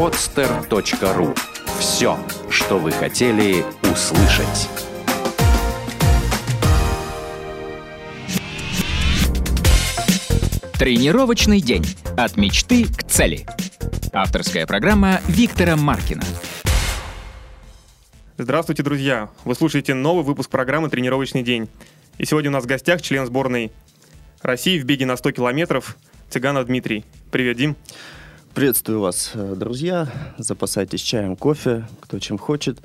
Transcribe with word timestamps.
podster.ru. 0.00 1.38
Все, 1.78 2.18
что 2.48 2.78
вы 2.78 2.90
хотели 2.90 3.62
услышать. 3.82 4.70
Тренировочный 10.78 11.60
день. 11.60 11.84
От 12.16 12.38
мечты 12.38 12.86
к 12.86 13.02
цели. 13.02 13.44
Авторская 14.14 14.66
программа 14.66 15.20
Виктора 15.28 15.76
Маркина. 15.76 16.24
Здравствуйте, 18.38 18.82
друзья! 18.82 19.28
Вы 19.44 19.54
слушаете 19.54 19.92
новый 19.92 20.24
выпуск 20.24 20.48
программы 20.48 20.88
«Тренировочный 20.88 21.42
день». 21.42 21.68
И 22.16 22.24
сегодня 22.24 22.48
у 22.48 22.54
нас 22.54 22.64
в 22.64 22.66
гостях 22.66 23.02
член 23.02 23.26
сборной 23.26 23.70
России 24.40 24.78
в 24.78 24.86
беге 24.86 25.04
на 25.04 25.18
100 25.18 25.32
километров 25.32 25.98
Цыганов 26.30 26.68
Дмитрий. 26.68 27.04
Привет, 27.30 27.58
Дим. 27.58 27.76
Приветствую 28.54 29.00
вас, 29.00 29.30
э, 29.34 29.54
друзья. 29.54 30.08
Запасайтесь 30.36 31.00
чаем, 31.02 31.36
кофе, 31.36 31.84
кто 32.00 32.18
чем 32.18 32.36
хочет. 32.36 32.78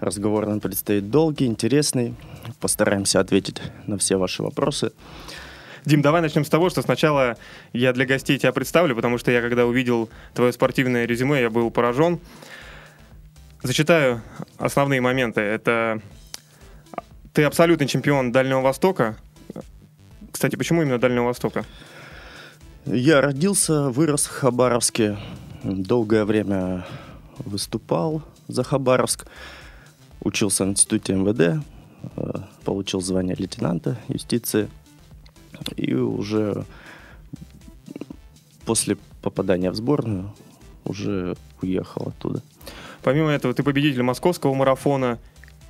Разговор 0.00 0.46
нам 0.46 0.58
предстоит 0.58 1.08
долгий, 1.08 1.46
интересный. 1.46 2.16
Постараемся 2.60 3.20
ответить 3.20 3.62
на 3.86 3.96
все 3.96 4.16
ваши 4.16 4.42
вопросы. 4.42 4.90
Дим, 5.84 6.02
давай 6.02 6.20
начнем 6.20 6.44
с 6.44 6.48
того, 6.48 6.68
что 6.68 6.82
сначала 6.82 7.36
я 7.72 7.92
для 7.92 8.06
гостей 8.06 8.38
тебя 8.38 8.50
представлю, 8.50 8.96
потому 8.96 9.18
что 9.18 9.30
я, 9.30 9.40
когда 9.40 9.66
увидел 9.66 10.10
твое 10.34 10.52
спортивное 10.52 11.06
резюме, 11.06 11.42
я 11.42 11.48
был 11.48 11.70
поражен. 11.70 12.18
Зачитаю 13.62 14.20
основные 14.58 15.00
моменты. 15.00 15.40
Это 15.40 16.02
ты 17.32 17.44
абсолютный 17.44 17.86
чемпион 17.86 18.32
Дальнего 18.32 18.62
Востока. 18.62 19.16
Кстати, 20.32 20.56
почему 20.56 20.82
именно 20.82 20.98
Дальнего 20.98 21.26
Востока? 21.26 21.64
Я 22.90 23.20
родился, 23.20 23.90
вырос 23.90 24.24
в 24.24 24.30
Хабаровске. 24.30 25.18
Долгое 25.62 26.24
время 26.24 26.86
выступал 27.36 28.22
за 28.46 28.62
Хабаровск. 28.62 29.26
Учился 30.22 30.64
в 30.64 30.68
институте 30.68 31.12
МВД. 31.12 31.62
Э, 32.16 32.30
получил 32.64 33.02
звание 33.02 33.36
лейтенанта 33.36 33.98
юстиции. 34.08 34.70
И 35.76 35.92
уже 35.92 36.64
после 38.64 38.96
попадания 39.20 39.70
в 39.70 39.74
сборную 39.74 40.32
уже 40.86 41.36
уехал 41.60 42.08
оттуда. 42.08 42.42
Помимо 43.02 43.28
этого, 43.28 43.52
ты 43.52 43.62
победитель 43.62 44.02
московского 44.02 44.54
марафона, 44.54 45.18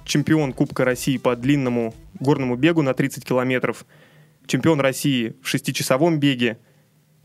чемпион 0.04 0.52
Кубка 0.52 0.84
России 0.84 1.16
по 1.16 1.34
длинному 1.34 1.96
горному 2.20 2.54
бегу 2.54 2.82
на 2.82 2.94
30 2.94 3.24
километров, 3.24 3.86
чемпион 4.46 4.80
России 4.80 5.34
в 5.42 5.48
шестичасовом 5.48 6.20
беге, 6.20 6.58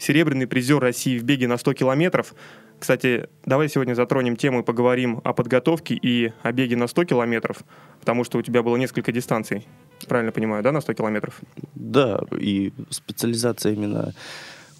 серебряный 0.03 0.47
призер 0.47 0.79
России 0.79 1.17
в 1.17 1.23
беге 1.23 1.47
на 1.47 1.57
100 1.57 1.73
километров. 1.73 2.35
Кстати, 2.79 3.29
давай 3.45 3.69
сегодня 3.69 3.93
затронем 3.93 4.35
тему 4.35 4.59
и 4.59 4.63
поговорим 4.63 5.21
о 5.23 5.33
подготовке 5.33 5.95
и 5.95 6.33
о 6.41 6.51
беге 6.51 6.75
на 6.75 6.87
100 6.87 7.05
километров, 7.05 7.63
потому 7.99 8.25
что 8.25 8.37
у 8.37 8.41
тебя 8.41 8.61
было 8.61 8.75
несколько 8.75 9.11
дистанций. 9.11 9.65
Правильно 10.07 10.33
понимаю, 10.33 10.61
да, 10.61 10.73
на 10.73 10.81
100 10.81 10.93
километров? 10.93 11.39
Да, 11.75 12.21
и 12.37 12.73
специализация 12.89 13.71
именно 13.73 14.13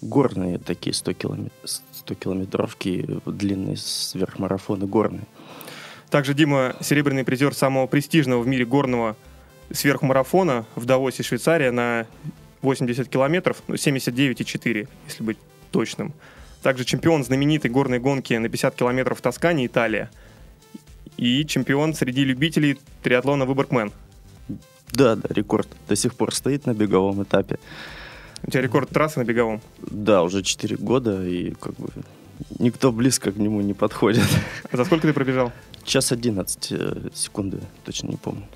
горные 0.02 0.58
такие 0.58 0.92
100, 0.92 1.12
километр, 1.14 1.54
100 1.64 2.14
километровки, 2.14 3.08
длинные 3.24 3.78
сверхмарафоны 3.78 4.86
горные. 4.86 5.24
Также 6.10 6.34
Дима 6.34 6.76
серебряный 6.80 7.24
призер 7.24 7.54
самого 7.54 7.86
престижного 7.86 8.42
в 8.42 8.46
мире 8.46 8.66
горного 8.66 9.16
сверхмарафона 9.72 10.66
в 10.76 10.84
Давосе, 10.84 11.22
Швейцария 11.22 11.70
на 11.70 12.06
80 12.64 13.08
километров, 13.08 13.62
ну, 13.68 13.74
79,4, 13.74 14.88
если 15.06 15.22
быть 15.22 15.38
точным. 15.70 16.12
Также 16.62 16.84
чемпион 16.84 17.24
знаменитой 17.24 17.70
горной 17.70 17.98
гонки 17.98 18.34
на 18.34 18.48
50 18.48 18.74
километров 18.74 19.18
в 19.18 19.20
Тоскане, 19.20 19.66
Италия. 19.66 20.10
И 21.16 21.44
чемпион 21.44 21.94
среди 21.94 22.24
любителей 22.24 22.78
триатлона 23.02 23.44
Выборгмен. 23.44 23.92
Да, 24.92 25.16
да, 25.16 25.28
рекорд 25.28 25.68
до 25.88 25.96
сих 25.96 26.14
пор 26.14 26.34
стоит 26.34 26.66
на 26.66 26.74
беговом 26.74 27.22
этапе. 27.22 27.58
У 28.42 28.50
тебя 28.50 28.62
рекорд 28.62 28.90
трассы 28.90 29.18
на 29.18 29.24
беговом? 29.24 29.60
Да, 29.78 30.22
уже 30.22 30.42
4 30.42 30.76
года, 30.76 31.26
и 31.26 31.52
как 31.52 31.74
бы 31.74 31.88
никто 32.58 32.92
близко 32.92 33.32
к 33.32 33.36
нему 33.36 33.60
не 33.60 33.74
подходит. 33.74 34.24
А 34.70 34.76
за 34.76 34.84
сколько 34.84 35.06
ты 35.06 35.12
пробежал? 35.12 35.52
Час 35.84 36.12
11 36.12 36.72
э, 36.72 37.10
секунды, 37.14 37.60
точно 37.84 38.08
не 38.08 38.16
помню. 38.16 38.46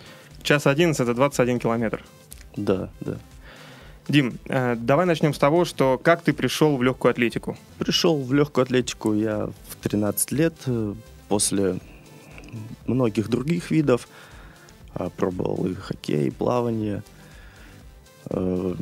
Час 0.43 0.67
11 0.67 1.01
это 1.01 1.15
21 1.15 1.59
километр. 1.59 2.05
Да, 2.57 2.91
да. 3.01 3.19
Дим, 4.09 4.39
э, 4.47 4.75
давай 4.75 5.05
начнем 5.05 5.35
с 5.35 5.39
того, 5.39 5.67
что 5.67 6.01
как 6.03 6.23
ты 6.23 6.33
пришел 6.33 6.79
в 6.79 6.83
легкую 6.83 7.11
атлетику? 7.11 7.59
Пришел 7.79 8.19
в 8.19 8.33
легкую 8.33 8.63
атлетику 8.63 9.13
я 9.13 9.51
в 9.69 9.77
13 9.83 10.33
лет 10.33 10.55
э, 10.65 10.95
после 11.29 11.79
многих 12.87 13.29
других 13.29 13.71
видов. 13.71 14.09
А, 14.95 15.11
пробовал 15.11 15.67
и 15.67 15.75
хоккей, 15.75 16.29
и 16.29 16.31
плавание. 16.31 17.03
Э, 18.31 18.77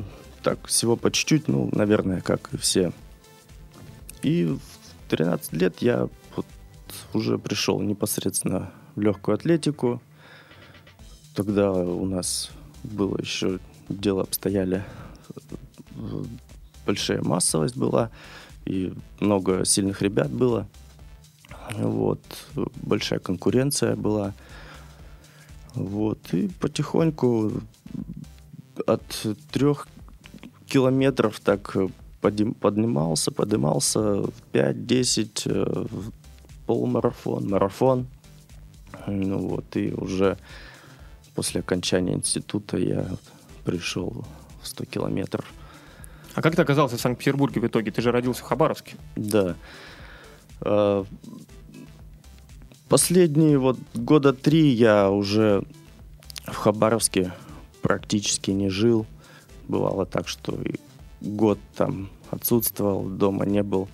так, 0.45 0.65
всего 0.69 0.95
по 0.95 1.11
чуть-чуть, 1.11 1.49
ну, 1.49 1.71
наверное, 1.73 2.21
как 2.21 2.51
и 2.53 2.57
все. 2.57 2.93
И 4.23 4.45
в 4.45 4.61
13 5.09 5.53
лет 5.55 5.79
я 5.81 6.09
вот 6.37 6.47
уже 7.15 7.37
пришел 7.37 7.81
непосредственно 7.81 8.71
в 8.95 9.01
легкую 9.01 9.35
атлетику. 9.35 10.01
Тогда 11.35 11.73
у 11.73 12.07
нас 12.07 12.51
было 12.85 13.19
еще 13.19 13.59
дело 13.89 14.23
обстояли 14.23 14.85
большая 16.85 17.23
массовость 17.23 17.77
была, 17.77 18.11
и 18.65 18.93
много 19.21 19.65
сильных 19.65 20.03
ребят 20.03 20.31
было. 20.31 20.67
Вот, 21.73 22.21
большая 22.83 23.19
конкуренция 23.19 23.97
была. 23.97 24.35
Вот, 25.75 26.33
и 26.33 26.49
потихоньку 26.61 27.53
от 28.87 29.27
трех 29.51 29.89
километров 30.67 31.41
так 31.41 31.77
поднимался, 32.21 33.31
поднимался 33.31 34.25
5-10, 34.53 35.43
э, 35.45 35.87
полумарафон, 36.67 37.49
марафон. 37.49 38.07
Ну 39.07 39.39
вот, 39.49 39.77
и 39.77 39.93
уже 39.93 40.37
после 41.35 41.61
окончания 41.61 42.15
института 42.15 42.79
я 42.79 43.07
пришел 43.65 44.25
100 44.67 44.85
километров. 44.85 45.45
А 46.35 46.43
как 46.43 46.55
ты 46.55 46.63
оказался 46.63 46.97
в 46.97 47.01
Санкт-Петербурге 47.01 47.61
в 47.61 47.67
итоге? 47.67 47.91
Ты 47.91 48.03
же 48.03 48.13
родился 48.13 48.43
в 48.43 48.47
Хабаровске. 48.47 48.97
Да. 49.17 49.57
А, 50.61 51.05
последние 52.89 53.59
вот 53.59 53.79
года 53.95 54.33
три 54.33 54.69
я 54.69 55.11
уже 55.11 55.65
в 56.45 56.55
Хабаровске 56.55 57.33
практически 57.83 58.51
не 58.51 58.69
жил. 58.69 59.07
Бывало 59.69 60.07
так, 60.07 60.29
что 60.29 60.55
и 60.63 60.77
год 61.21 61.59
там 61.75 62.11
отсутствовал, 62.31 63.05
дома 63.05 63.47
не 63.47 63.63
был. 63.63 63.89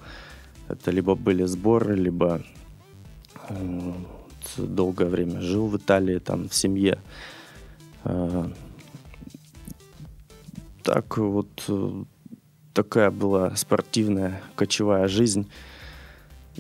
Это 0.69 0.91
либо 0.91 1.15
были 1.15 1.45
сборы, 1.45 1.95
либо 1.95 2.43
долгое 4.57 5.09
время 5.09 5.41
жил 5.41 5.69
в 5.69 5.77
Италии, 5.77 6.19
там 6.19 6.49
в 6.49 6.55
семье. 6.55 6.99
Так 10.83 11.17
вот 11.19 11.65
э, 11.69 12.05
такая 12.75 13.11
была 13.11 13.55
спортивная 13.57 14.41
кочевая 14.57 15.09
жизнь. 15.09 15.49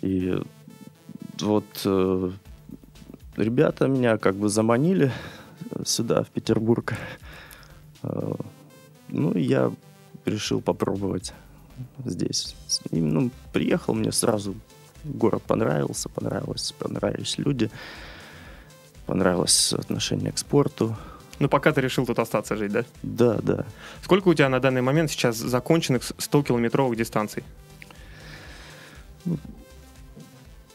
И 0.01 0.41
вот 1.41 1.65
э, 1.85 2.31
ребята 3.37 3.89
меня 3.89 4.19
как 4.19 4.37
бы 4.37 4.49
заманили 4.49 5.13
сюда, 5.85 6.23
в 6.23 6.29
Петербург. 6.29 6.95
Э, 8.03 8.35
ну, 9.09 9.37
я 9.37 9.73
решил 10.25 10.61
попробовать 10.61 11.33
здесь. 12.05 12.55
И, 12.91 13.01
ну, 13.01 13.31
приехал, 13.53 13.95
мне 13.95 14.13
сразу 14.13 14.55
город 15.05 15.43
понравился, 15.43 16.09
понравилось, 16.09 16.73
понравились 16.79 17.39
люди, 17.39 17.71
понравилось 19.07 19.73
отношение 19.73 20.33
к 20.33 20.39
спорту. 20.39 20.97
Ну, 21.39 21.49
пока 21.49 21.73
ты 21.73 21.81
решил 21.81 22.07
тут 22.07 22.19
остаться 22.19 22.57
жить, 22.57 22.73
да? 22.73 22.85
Да, 23.03 23.39
да. 23.43 23.67
Сколько 24.03 24.29
у 24.29 24.35
тебя 24.35 24.49
на 24.49 24.61
данный 24.61 24.83
момент 24.83 25.11
сейчас 25.11 25.37
законченных 25.37 26.03
100-километровых 26.03 26.97
дистанций? 26.97 27.43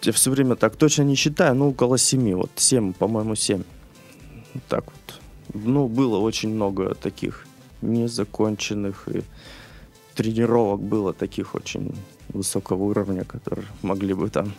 Я 0.01 0.11
все 0.11 0.31
время 0.31 0.55
так 0.55 0.75
точно 0.75 1.03
не 1.03 1.15
считаю, 1.15 1.55
ну, 1.55 1.69
около 1.69 1.97
7, 1.97 2.35
вот 2.35 2.51
7, 2.55 2.93
по-моему, 2.93 3.35
7. 3.35 3.63
Так 4.67 4.85
вот. 4.85 5.19
Ну, 5.53 5.87
было 5.87 6.17
очень 6.17 6.49
много 6.49 6.95
таких 6.95 7.45
незаконченных 7.81 9.07
и 9.07 9.23
тренировок 10.15 10.81
было 10.81 11.13
таких 11.13 11.55
очень 11.55 11.95
высокого 12.29 12.83
уровня, 12.83 13.23
которые 13.23 13.67
могли 13.81 14.13
бы 14.13 14.29
там 14.29 14.53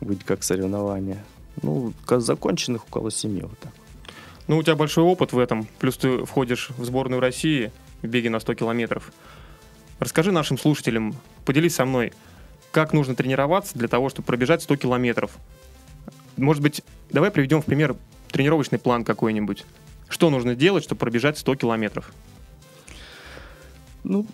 быть 0.00 0.24
как 0.24 0.42
соревнования. 0.42 1.24
Ну, 1.62 1.92
законченных 2.08 2.84
около 2.88 3.10
7 3.10 3.40
вот 3.42 3.58
так. 3.58 3.72
Ну, 4.46 4.58
у 4.58 4.62
тебя 4.62 4.76
большой 4.76 5.04
опыт 5.04 5.32
в 5.32 5.38
этом, 5.38 5.66
плюс 5.78 5.96
ты 5.96 6.24
входишь 6.24 6.70
в 6.76 6.84
сборную 6.84 7.20
России 7.20 7.72
в 8.02 8.06
беге 8.06 8.28
на 8.28 8.40
100 8.40 8.54
километров. 8.54 9.10
Расскажи 10.00 10.32
нашим 10.32 10.58
слушателям, 10.58 11.14
поделись 11.44 11.74
со 11.74 11.84
мной, 11.86 12.12
как 12.70 12.92
нужно 12.92 13.14
тренироваться 13.14 13.78
для 13.78 13.88
того, 13.88 14.10
чтобы 14.10 14.26
пробежать 14.26 14.62
100 14.62 14.76
километров. 14.76 15.30
Может 16.36 16.62
быть, 16.62 16.82
давай 17.10 17.30
приведем 17.30 17.62
в 17.62 17.64
пример 17.64 17.96
тренировочный 18.30 18.78
план 18.78 19.04
какой-нибудь. 19.04 19.64
Что 20.08 20.28
нужно 20.28 20.54
делать, 20.54 20.84
чтобы 20.84 20.98
пробежать 20.98 21.38
100 21.38 21.54
километров? 21.54 22.12
Ну, 24.02 24.26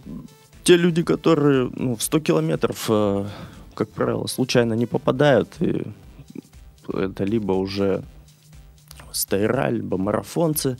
те 0.64 0.76
люди, 0.76 1.02
которые 1.02 1.70
ну, 1.74 1.94
в 1.94 2.02
100 2.02 2.20
километров, 2.20 2.86
э, 2.88 3.26
как 3.74 3.90
правило, 3.90 4.26
случайно 4.26 4.72
не 4.74 4.86
попадают, 4.86 5.54
и 5.60 5.84
это 6.92 7.24
либо 7.24 7.52
уже 7.52 8.02
стейра, 9.12 9.70
либо 9.70 9.96
марафонцы, 9.96 10.76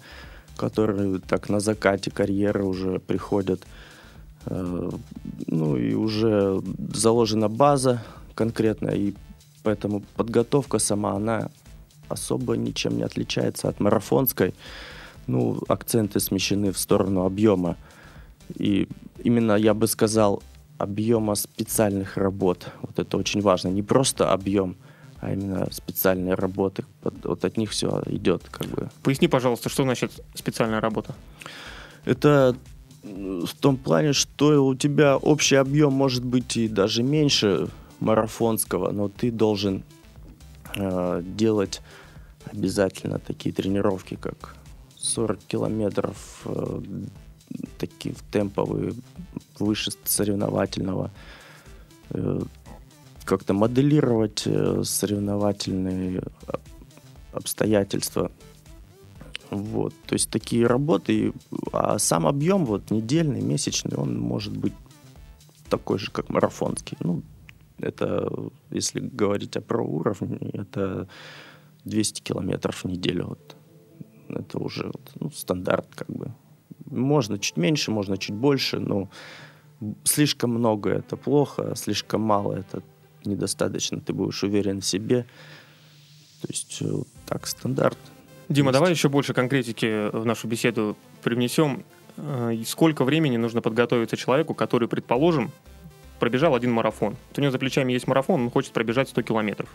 которые 0.56 1.20
так 1.20 1.48
на 1.48 1.60
закате 1.60 2.10
карьеры 2.10 2.64
уже 2.64 2.98
приходят. 2.98 3.62
Э, 4.46 4.90
ну 5.46 5.76
и 5.76 5.94
уже 5.94 6.62
заложена 6.92 7.48
база 7.48 8.02
конкретная, 8.34 8.94
и 8.94 9.14
поэтому 9.62 10.02
подготовка 10.16 10.78
сама, 10.78 11.12
она 11.12 11.50
особо 12.08 12.56
ничем 12.56 12.96
не 12.96 13.02
отличается 13.02 13.68
от 13.68 13.80
марафонской. 13.80 14.54
Ну, 15.26 15.60
акценты 15.68 16.18
смещены 16.18 16.72
в 16.72 16.78
сторону 16.78 17.24
объема. 17.24 17.76
И 18.58 18.88
именно, 19.22 19.52
я 19.52 19.74
бы 19.74 19.86
сказал, 19.86 20.42
объема 20.78 21.34
специальных 21.34 22.16
работ. 22.16 22.68
Вот 22.82 22.98
это 22.98 23.16
очень 23.16 23.42
важно. 23.42 23.68
Не 23.68 23.82
просто 23.82 24.32
объем, 24.32 24.76
а 25.20 25.32
именно 25.32 25.68
специальные 25.70 26.34
работы. 26.34 26.84
Вот 27.02 27.44
от 27.44 27.56
них 27.56 27.70
все 27.70 28.02
идет, 28.06 28.48
как 28.50 28.66
бы. 28.68 28.90
Поясни, 29.02 29.28
пожалуйста, 29.28 29.68
что 29.68 29.82
значит 29.82 30.12
специальная 30.34 30.80
работа? 30.80 31.14
Это 32.04 32.56
в 33.02 33.54
том 33.60 33.76
плане, 33.76 34.12
что 34.12 34.64
у 34.64 34.74
тебя 34.74 35.16
общий 35.16 35.56
объем 35.56 35.92
может 35.92 36.24
быть 36.24 36.56
и 36.56 36.68
даже 36.68 37.02
меньше 37.02 37.68
марафонского, 38.00 38.90
но 38.92 39.08
ты 39.08 39.30
должен 39.30 39.82
э, 40.76 41.22
делать 41.24 41.80
обязательно 42.52 43.18
такие 43.18 43.54
тренировки, 43.54 44.16
как 44.16 44.56
40 44.96 45.38
километров, 45.46 46.42
э, 46.44 46.80
такие 47.78 48.14
темповые, 48.30 48.94
выше 49.58 49.90
соревновательного, 50.04 51.10
э, 52.10 52.40
как-то 53.30 53.54
моделировать 53.54 54.42
э, 54.44 54.82
соревновательные 54.82 56.20
обстоятельства. 57.32 58.32
Вот, 59.50 59.94
то 60.06 60.14
есть 60.14 60.30
такие 60.30 60.66
работы, 60.66 61.32
а 61.72 62.00
сам 62.00 62.26
объем 62.26 62.66
вот 62.66 62.90
недельный, 62.90 63.40
месячный, 63.40 63.96
он 63.96 64.18
может 64.18 64.56
быть 64.56 64.72
такой 65.68 66.00
же, 66.00 66.10
как 66.10 66.28
марафонский. 66.28 66.96
Ну, 66.98 67.22
это, 67.78 68.28
если 68.70 68.98
говорить 68.98 69.56
о 69.56 69.60
про 69.60 69.80
уровне, 69.80 70.50
это 70.52 71.06
200 71.84 72.22
километров 72.22 72.82
в 72.82 72.88
неделю. 72.88 73.26
Вот. 73.26 73.56
Это 74.28 74.58
уже 74.58 74.90
ну, 75.20 75.30
стандарт 75.30 75.86
как 75.94 76.08
бы. 76.08 76.32
Можно 76.86 77.38
чуть 77.38 77.56
меньше, 77.56 77.92
можно 77.92 78.18
чуть 78.18 78.34
больше, 78.34 78.80
но 78.80 79.08
слишком 80.02 80.50
много 80.50 80.90
это 80.90 81.16
плохо, 81.16 81.74
слишком 81.76 82.22
мало 82.22 82.54
это 82.54 82.82
недостаточно. 83.24 84.00
Ты 84.00 84.12
будешь 84.12 84.42
уверен 84.42 84.80
в 84.80 84.86
себе. 84.86 85.26
То 86.42 86.48
есть 86.48 86.78
э, 86.80 86.86
вот 86.86 87.08
так 87.26 87.46
стандарт. 87.46 87.98
Дима, 88.48 88.72
давай 88.72 88.90
еще 88.90 89.08
больше 89.08 89.34
конкретики 89.34 90.10
в 90.10 90.24
нашу 90.24 90.48
беседу 90.48 90.96
привнесем. 91.22 91.84
Э, 92.16 92.56
сколько 92.66 93.04
времени 93.04 93.36
нужно 93.36 93.60
подготовиться 93.60 94.16
человеку, 94.16 94.54
который, 94.54 94.88
предположим, 94.88 95.50
пробежал 96.18 96.54
один 96.54 96.72
марафон? 96.72 97.16
Вот 97.28 97.38
у 97.38 97.40
него 97.40 97.52
за 97.52 97.58
плечами 97.58 97.92
есть 97.92 98.06
марафон, 98.06 98.42
он 98.42 98.50
хочет 98.50 98.72
пробежать 98.72 99.08
100 99.10 99.22
километров. 99.22 99.68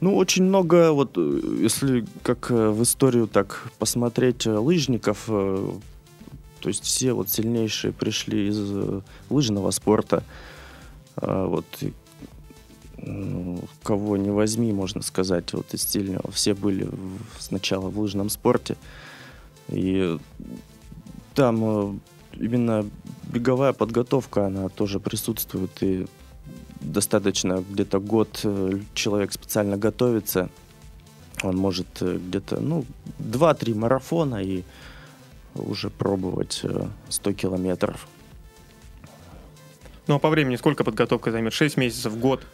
Ну, 0.00 0.16
очень 0.16 0.44
много, 0.44 0.92
вот 0.92 1.12
э, 1.16 1.40
если 1.60 2.04
как 2.22 2.50
в 2.50 2.82
историю 2.82 3.28
так 3.28 3.70
посмотреть 3.78 4.46
лыжников, 4.46 5.24
то 5.26 5.80
есть 6.64 6.84
все 6.84 7.12
вот 7.12 7.28
сильнейшие 7.28 7.92
пришли 7.92 8.48
из 8.48 9.02
лыжного 9.30 9.70
спорта. 9.70 10.24
А 11.16 11.46
вот 11.46 11.64
кого 13.82 14.16
не 14.16 14.30
возьми, 14.30 14.72
можно 14.72 15.02
сказать, 15.02 15.52
вот 15.52 15.74
из 15.74 15.82
сильного. 15.82 16.30
Все 16.30 16.54
были 16.54 16.88
сначала 17.38 17.88
в 17.88 17.98
лыжном 17.98 18.30
спорте. 18.30 18.76
И 19.68 20.18
там 21.34 22.00
именно 22.32 22.84
беговая 23.24 23.72
подготовка, 23.72 24.46
она 24.46 24.68
тоже 24.68 25.00
присутствует. 25.00 25.70
И 25.82 26.06
достаточно 26.80 27.64
где-то 27.68 28.00
год 28.00 28.40
э, 28.44 28.80
человек 28.94 29.32
специально 29.32 29.76
готовится. 29.76 30.48
Он 31.42 31.56
может 31.56 31.86
э, 32.00 32.18
где-то, 32.18 32.60
ну, 32.60 32.84
2-3 33.18 33.74
марафона 33.74 34.42
и 34.42 34.62
уже 35.54 35.90
пробовать 35.90 36.64
100 37.08 37.30
э, 37.30 37.34
километров. 37.34 38.06
Ну, 40.06 40.14
а 40.14 40.18
по 40.18 40.28
времени 40.28 40.56
сколько 40.56 40.84
подготовка 40.84 41.30
займет? 41.32 41.52
6 41.52 41.76
месяцев, 41.76 42.18
год? 42.18 42.46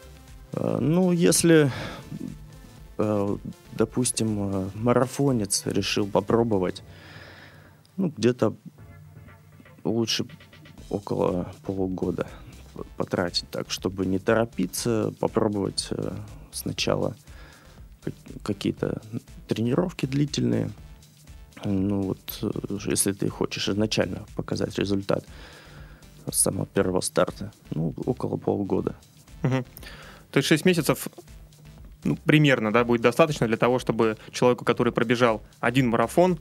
Ну, 0.54 1.12
если, 1.12 1.70
допустим, 3.72 4.70
марафонец 4.74 5.66
решил 5.66 6.06
попробовать, 6.06 6.82
ну, 7.96 8.12
где-то 8.16 8.54
лучше 9.84 10.26
около 10.88 11.52
полугода 11.64 12.26
потратить 12.96 13.48
так, 13.50 13.70
чтобы 13.70 14.06
не 14.06 14.18
торопиться, 14.18 15.12
попробовать 15.20 15.88
э, 15.90 16.12
сначала 16.52 17.14
какие-то 18.42 19.02
тренировки 19.48 20.06
длительные. 20.06 20.70
Ну 21.64 22.02
вот, 22.02 22.38
э, 22.42 22.78
если 22.86 23.12
ты 23.12 23.28
хочешь 23.28 23.68
изначально 23.68 24.24
показать 24.36 24.78
результат 24.78 25.24
с 26.30 26.38
самого 26.38 26.66
первого 26.66 27.00
старта, 27.00 27.52
ну, 27.70 27.94
около 28.06 28.36
полгода. 28.36 28.94
Угу. 29.42 29.64
То 30.30 30.36
есть 30.38 30.48
6 30.48 30.64
месяцев 30.64 31.08
ну, 32.04 32.16
примерно, 32.24 32.72
да, 32.72 32.84
будет 32.84 33.00
достаточно 33.00 33.46
для 33.46 33.56
того, 33.56 33.78
чтобы 33.78 34.16
человеку, 34.30 34.64
который 34.64 34.92
пробежал 34.92 35.42
один 35.60 35.88
марафон, 35.88 36.38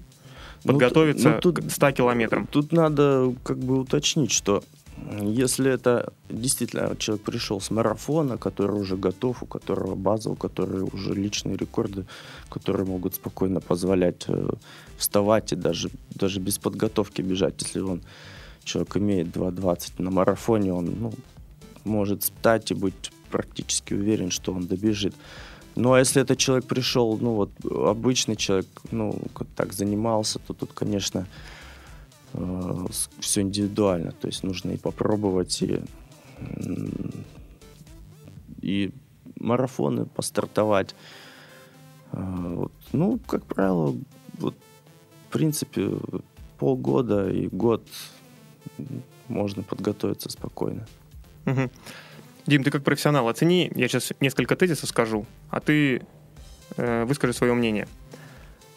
ну, 0.63 0.74
подготовиться 0.74 1.30
ну, 1.30 1.39
тут, 1.39 1.60
к 1.60 1.69
100 1.69 1.92
километрам. 1.92 2.48
Тут 2.48 2.72
надо 2.72 3.33
как 3.44 3.57
бы 3.57 3.80
уточнить, 3.80 4.31
что 4.31 4.63
если 5.22 5.72
это 5.72 6.13
действительно 6.30 6.95
человек 6.98 7.25
пришел 7.25 7.60
с 7.60 7.72
марафона, 7.72 8.38
который 8.38 8.80
уже 8.80 8.98
готов, 8.98 9.42
у 9.44 9.45
которого 9.45 9.95
база, 9.95 10.29
у 10.29 10.36
которого 10.36 10.89
уже 10.94 11.13
личные 11.13 11.58
рекорды, 11.58 12.05
которые 12.50 12.86
могут 12.86 13.15
спокойно 13.15 13.62
позволять 13.62 14.25
э, 14.27 14.50
вставать 14.98 15.53
и 15.53 15.55
даже, 15.55 15.89
даже 16.12 16.39
без 16.39 16.60
подготовки 16.60 17.22
бежать, 17.22 17.55
если 17.62 17.79
он 17.79 18.01
человек 18.63 18.98
имеет 18.98 19.27
2.20 19.27 20.01
на 20.01 20.12
марафоне, 20.12 20.74
он 20.74 20.96
ну, 21.00 21.13
может 21.84 22.24
встать 22.24 22.72
и 22.72 22.74
быть 22.74 23.12
практически 23.32 23.94
уверен, 23.94 24.30
что 24.30 24.53
он 24.53 24.68
добежит. 24.68 25.15
Ну, 25.75 25.94
а 25.94 26.00
если 26.00 26.22
этот 26.22 26.38
человек 26.38 26.65
пришел, 26.65 27.18
ну, 27.18 27.34
вот, 27.34 27.51
обычный 27.63 28.36
человек, 28.36 28.68
ну, 28.91 29.18
так 29.56 29.74
занимался, 29.74 30.39
то 30.39 30.53
тут, 30.53 30.74
конечно, 30.74 31.25
э, 32.34 32.86
все 33.20 33.41
индивидуально. 33.41 34.12
То 34.12 34.27
есть 34.27 34.44
нужно 34.44 34.72
и 34.72 34.77
попробовать, 34.77 35.62
и, 35.62 35.82
и 38.62 38.91
марафоны 39.39 40.06
постартовать. 40.06 40.94
Э, 42.12 42.22
вот. 42.56 42.74
Ну, 42.91 43.18
как 43.25 43.46
правило, 43.46 43.96
вот, 44.39 44.56
в 45.30 45.32
принципе, 45.32 45.91
полгода 46.60 47.30
и 47.30 47.48
год 47.48 47.88
можно 49.27 49.63
подготовиться 49.63 50.30
спокойно. 50.30 50.88
Угу. 51.46 51.70
Дим, 52.48 52.63
ты 52.63 52.72
как 52.72 52.84
профессионал, 52.84 53.27
оцени, 53.27 53.72
я 53.75 53.88
сейчас 53.88 54.13
несколько 54.20 54.56
тезисов 54.56 54.89
скажу, 54.89 55.25
а 55.50 55.60
ты 55.60 56.01
э, 56.77 57.06
выскажи 57.06 57.34
свое 57.34 57.53
мнение. 57.53 57.88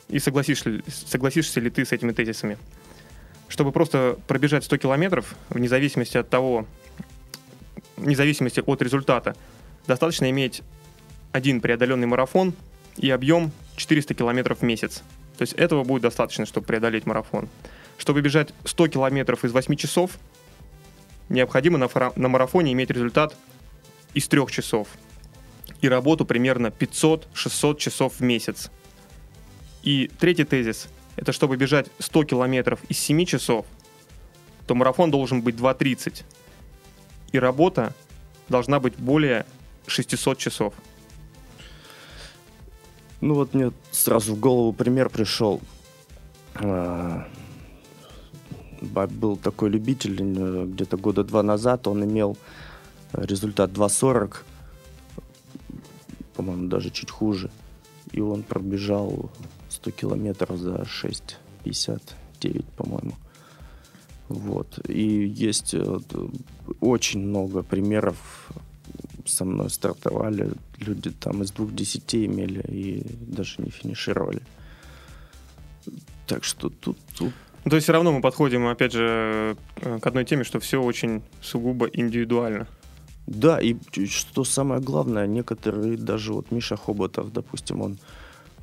И 0.09 0.19
согласишься, 0.19 0.81
согласишься 0.88 1.61
ли 1.61 1.71
ты 1.71 1.85
с 1.85 1.93
этими 1.93 2.12
тезисами? 2.12 2.59
чтобы 3.49 3.73
просто 3.73 4.19
пробежать 4.26 4.64
100 4.64 4.79
километров, 4.79 5.37
вне 5.49 5.69
зависимости 5.69 6.17
от 6.17 6.29
того, 6.29 6.67
вне 7.97 8.17
зависимости 8.17 8.61
от 8.64 8.83
результата, 8.83 9.37
достаточно 9.87 10.29
иметь 10.31 10.62
один 11.33 11.61
преодоленный 11.61 12.07
марафон 12.07 12.55
и 12.97 13.11
объем 13.11 13.53
400 13.76 14.14
километров 14.14 14.59
в 14.59 14.62
месяц. 14.62 15.03
То 15.37 15.43
есть 15.43 15.53
этого 15.53 15.85
будет 15.85 16.03
достаточно, 16.03 16.47
чтобы 16.47 16.67
преодолеть 16.67 17.07
марафон. 17.07 17.49
Чтобы 17.99 18.21
бежать 18.21 18.53
100 18.65 18.89
километров 18.89 19.45
из 19.45 19.53
8 19.53 19.77
часов, 19.77 20.19
необходимо 21.29 21.79
на, 21.79 21.87
фара- 21.87 22.13
на 22.17 22.29
марафоне 22.29 22.73
иметь 22.73 22.91
результат 22.91 23.37
из 24.15 24.29
3 24.29 24.47
часов 24.49 24.89
и 25.81 25.89
работу 25.89 26.25
примерно 26.25 26.69
500-600 26.69 27.79
часов 27.79 28.15
в 28.15 28.21
месяц. 28.21 28.71
И 29.83 30.11
третий 30.19 30.45
тезис 30.45 30.89
это 31.17 31.33
чтобы 31.33 31.57
бежать 31.57 31.87
100 31.99 32.25
километров 32.25 32.81
из 32.89 32.99
7 32.99 33.25
часов, 33.25 33.67
то 34.67 34.75
марафон 34.75 35.11
должен 35.11 35.43
быть 35.43 35.55
2.30. 35.57 36.25
И 37.33 37.39
работа 37.39 37.93
должна 38.49 38.81
быть 38.81 38.97
более 38.97 39.47
600 39.87 40.39
часов. 40.39 40.75
Ну 43.21 43.35
вот 43.35 43.55
мне 43.55 43.73
сразу 43.91 44.35
в 44.35 44.41
голову 44.41 44.73
пример 44.73 45.09
пришел. 45.09 45.61
Был 48.85 49.37
такой 49.37 49.71
любитель 49.71 50.21
э, 50.21 50.67
где-то 50.67 50.97
года 50.97 51.25
два 51.25 51.43
назад, 51.43 51.87
он 51.87 52.05
имел 52.05 52.37
результат 53.12 53.71
2.40, 53.71 54.37
по-моему, 56.35 56.69
даже 56.69 56.91
чуть 56.91 57.11
хуже. 57.11 57.50
И 58.12 58.21
он 58.21 58.43
пробежал 58.43 59.31
100 59.69 59.91
километров 59.91 60.59
за 60.59 60.83
6.59, 60.83 62.64
по-моему. 62.76 63.14
Вот. 64.29 64.79
И 64.88 65.26
есть 65.26 65.75
э, 65.75 65.99
очень 66.81 67.21
много 67.21 67.62
примеров. 67.62 68.50
Со 69.26 69.45
мной 69.45 69.71
стартовали 69.71 70.53
люди 70.79 71.11
там 71.11 71.43
из 71.43 71.50
двух 71.50 71.75
десяти 71.75 72.26
имели 72.26 72.61
и 72.69 73.03
даже 73.21 73.62
не 73.62 73.71
финишировали. 73.71 74.43
Так 76.26 76.45
что 76.45 76.69
тут, 76.69 76.99
тут 77.17 77.33
ну, 77.64 77.71
то 77.71 77.76
есть 77.76 77.85
все 77.85 77.92
равно 77.92 78.12
мы 78.12 78.21
подходим, 78.21 78.66
опять 78.66 78.92
же, 78.92 79.56
э, 79.76 79.99
к 79.99 80.06
одной 80.06 80.25
теме, 80.25 80.44
что 80.44 80.61
все 80.61 80.83
очень 80.83 81.23
сугубо 81.40 81.87
индивидуально. 81.87 82.66
Да, 83.26 83.59
и 83.59 83.76
что 84.06 84.44
самое 84.44 84.83
главное, 84.83 85.26
некоторые, 85.26 85.97
даже 85.97 86.33
вот 86.35 86.50
Миша 86.50 86.76
Хоботов, 86.76 87.33
допустим, 87.33 87.80
он 87.80 87.99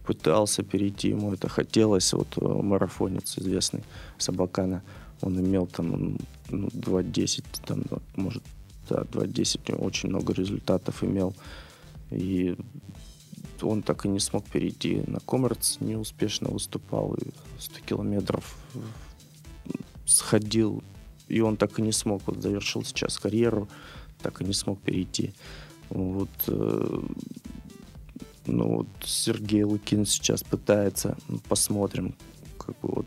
пытался 0.05 0.63
перейти, 0.63 1.09
ему 1.09 1.33
это 1.33 1.49
хотелось, 1.49 2.13
вот 2.13 2.27
э, 2.37 2.45
марафонец 2.45 3.37
известный, 3.39 3.83
Собакана, 4.17 4.83
он 5.21 5.39
имел 5.39 5.67
там 5.67 6.17
ну, 6.49 6.67
2.10, 6.67 7.43
там, 7.65 7.83
может, 8.15 8.43
да, 8.89 9.01
2.10, 9.01 9.75
очень 9.77 10.09
много 10.09 10.33
результатов 10.33 11.03
имел, 11.03 11.33
и 12.11 12.55
он 13.63 13.81
так 13.83 14.05
и 14.05 14.09
не 14.09 14.19
смог 14.19 14.45
перейти 14.45 15.03
на 15.07 15.19
коммерц, 15.19 15.77
неуспешно 15.79 16.49
выступал, 16.49 17.13
и 17.15 17.29
100 17.59 17.79
километров 17.81 18.57
сходил, 20.05 20.83
и 21.27 21.41
он 21.41 21.57
так 21.57 21.79
и 21.79 21.81
не 21.81 21.91
смог, 21.91 22.21
вот 22.25 22.41
завершил 22.41 22.83
сейчас 22.83 23.17
карьеру, 23.17 23.67
так 24.21 24.41
и 24.41 24.45
не 24.45 24.53
смог 24.53 24.79
перейти. 24.81 25.33
Вот, 25.89 26.29
э, 26.47 26.99
ну 28.45 28.77
вот 28.77 28.87
Сергей 29.03 29.63
Лукин 29.63 30.05
сейчас 30.05 30.43
пытается, 30.43 31.17
ну, 31.27 31.39
посмотрим, 31.39 32.15
как 32.57 32.79
бы 32.79 32.89
вот 32.95 33.05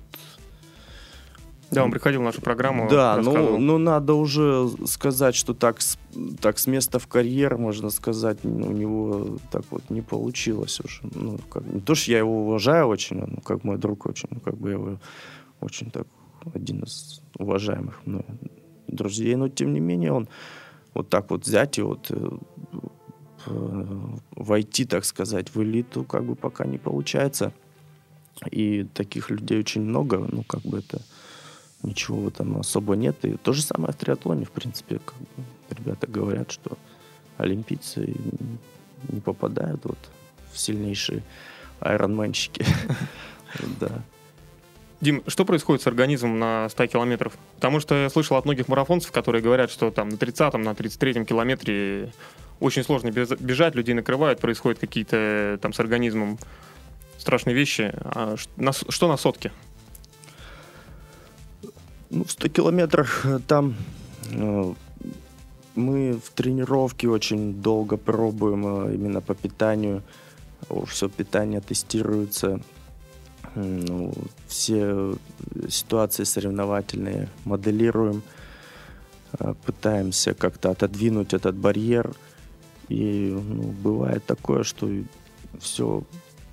да, 1.75 1.85
он 1.85 1.90
приходил 1.90 2.21
в 2.21 2.25
нашу 2.25 2.40
программу. 2.40 2.88
Да, 2.88 3.21
ну, 3.23 3.59
ну 3.59 3.78
надо 3.78 4.14
уже 4.14 4.69
сказать, 4.87 5.35
что 5.35 5.54
так, 5.54 5.78
так 6.40 6.59
с 6.59 6.66
места 6.66 6.99
в 6.99 7.07
карьер, 7.07 7.59
можно 7.59 7.90
сказать, 7.90 8.38
у 8.45 8.49
него 8.49 9.38
так 9.50 9.64
вот 9.71 9.90
не 9.90 10.02
получилось 10.02 10.81
уже. 10.81 11.00
Ну, 11.14 11.38
как, 11.50 11.66
не 11.66 11.81
то, 11.81 11.95
что 11.95 12.12
я 12.12 12.19
его 12.19 12.43
уважаю 12.43 12.87
очень, 12.87 13.23
он 13.23 13.37
как 13.45 13.64
мой 13.64 13.78
друг 13.78 14.07
очень, 14.07 14.28
ну, 14.31 14.40
как 14.40 14.57
бы 14.57 14.69
я 14.69 14.75
его 14.75 14.99
очень 15.61 15.90
так, 15.90 16.07
один 16.54 16.83
из 16.85 17.23
уважаемых 17.38 18.00
ну, 18.07 18.25
друзей, 18.87 19.35
но 19.37 19.49
тем 19.49 19.73
не 19.73 19.81
менее 19.81 20.12
он 20.12 20.28
вот 20.95 21.09
так 21.09 21.31
вот 21.31 21.47
взять 21.47 21.78
и 21.78 21.83
вот 21.83 22.11
э, 22.11 22.38
войти, 24.37 24.85
так 24.85 25.04
сказать, 25.04 25.54
в 25.54 25.62
элиту 25.62 26.04
как 26.04 26.25
бы 26.25 26.35
пока 26.35 26.64
не 26.66 26.78
получается. 26.78 27.52
И 28.50 28.85
таких 28.95 29.31
людей 29.31 29.59
очень 29.61 29.83
много, 29.83 30.19
ну, 30.19 30.43
как 30.43 30.62
бы 30.62 30.78
это 30.78 31.00
ничего 31.84 32.30
там 32.30 32.58
особо 32.58 32.96
нет. 32.96 33.24
И 33.24 33.36
то 33.36 33.52
же 33.52 33.62
самое 33.62 33.92
в 33.92 33.96
триатлоне, 33.96 34.44
в 34.44 34.50
принципе, 34.50 34.98
как 35.04 35.16
бы, 35.16 35.44
ребята 35.70 36.06
говорят, 36.06 36.50
что 36.50 36.76
олимпийцы 37.36 38.14
не 39.08 39.20
попадают 39.20 39.84
вот 39.84 39.98
в 40.52 40.58
сильнейшие 40.58 41.22
айронменщики. 41.80 42.64
Да. 43.78 44.02
Дим, 45.00 45.22
что 45.28 45.44
происходит 45.44 45.80
с 45.82 45.86
организмом 45.86 46.40
на 46.40 46.68
100 46.68 46.88
километров? 46.88 47.34
Потому 47.54 47.78
что 47.78 47.94
я 47.94 48.10
слышал 48.10 48.36
от 48.36 48.46
многих 48.46 48.66
марафонцев, 48.66 49.12
которые 49.12 49.42
говорят, 49.42 49.70
что 49.70 49.92
там 49.92 50.08
на 50.08 50.14
30-м, 50.14 50.60
на 50.60 50.70
33-м 50.70 51.24
километре 51.24 52.12
очень 52.58 52.82
сложно 52.82 53.10
бежать, 53.10 53.74
людей 53.76 53.94
накрывают, 53.94 54.40
происходят 54.40 54.80
какие-то 54.80 55.58
там 55.62 55.72
с 55.72 55.78
организмом 55.78 56.38
страшные 57.18 57.54
вещи. 57.54 57.92
А 58.02 58.36
что 58.36 59.08
на 59.08 59.16
сотке? 59.16 59.52
Ну, 62.11 62.25
в 62.25 62.30
100 62.30 62.49
километрах 62.49 63.26
э, 63.26 63.38
там 63.46 63.75
э, 64.30 64.75
мы 65.75 66.20
в 66.25 66.30
тренировке 66.30 67.08
очень 67.08 67.54
долго 67.54 67.96
пробуем 67.96 68.66
э, 68.66 68.94
именно 68.94 69.20
по 69.20 69.34
питанию. 69.34 70.02
Все 70.87 71.08
питание 71.08 71.61
тестируется. 71.61 72.61
Ну, 73.54 74.12
все 74.49 75.14
ситуации 75.68 76.25
соревновательные 76.25 77.28
моделируем. 77.44 78.23
Пытаемся 79.66 80.32
как-то 80.32 80.70
отодвинуть 80.70 81.34
этот 81.34 81.54
барьер. 81.54 82.14
И 82.88 83.30
ну, 83.30 83.62
бывает 83.62 84.25
такое, 84.25 84.62
что 84.62 84.88
все 85.61 86.02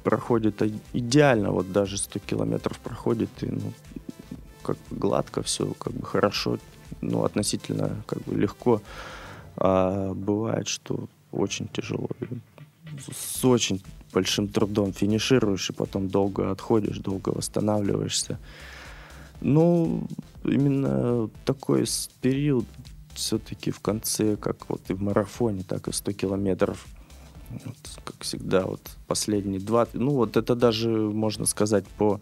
проходит 0.03 0.62
идеально. 0.93 1.51
Вот 1.51 1.72
даже 1.72 1.98
100 1.98 2.20
километров 2.20 2.79
проходит, 2.79 3.29
и 3.41 3.48
ну, 3.48 3.74
как 4.63 4.77
бы 4.89 4.98
гладко, 4.98 5.41
все 5.44 5.74
как 5.80 5.94
бы 5.94 6.06
хорошо, 6.06 6.58
ну, 7.01 7.24
относительно 7.24 8.03
как 8.08 8.22
бы 8.24 8.36
легко. 8.36 8.82
А 9.58 10.13
бывает, 10.13 10.68
что 10.68 11.08
очень 11.32 11.68
тяжело. 11.68 12.10
С 13.13 13.44
очень 13.46 13.84
большим 14.13 14.48
трудом 14.48 14.94
финишируешь 14.94 15.70
и 15.70 15.74
потом 15.74 16.10
долго 16.10 16.51
отходишь, 16.51 16.98
долго 16.98 17.30
восстанавливаешься. 17.30 18.38
Ну, 19.39 20.08
именно 20.44 21.30
такой 21.46 21.86
период 22.22 22.65
все-таки 23.13 23.72
в 23.72 23.80
конце, 23.80 24.36
как 24.36 24.70
вот 24.70 24.82
и 24.89 24.94
в 24.94 25.01
марафоне, 25.01 25.63
так 25.63 25.88
и 25.88 25.94
100 25.94 26.13
километров. 26.13 26.86
Вот, 27.50 27.75
как 28.06 28.15
всегда, 28.20 28.65
вот 28.65 28.82
последние 29.08 29.60
два, 29.60 29.86
ну 29.94 30.12
вот 30.12 30.38
это 30.38 30.56
даже 30.56 30.89
можно 30.89 31.46
сказать 31.46 31.86
по 31.86 32.22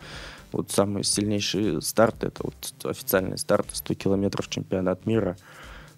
вот 0.51 0.71
самый 0.71 1.03
сильнейший 1.03 1.81
старт, 1.81 2.23
это 2.23 2.43
вот 2.43 2.73
официальный 2.85 3.37
старт 3.37 3.67
100 3.71 3.93
километров 3.95 4.49
чемпионат 4.49 5.05
мира. 5.05 5.37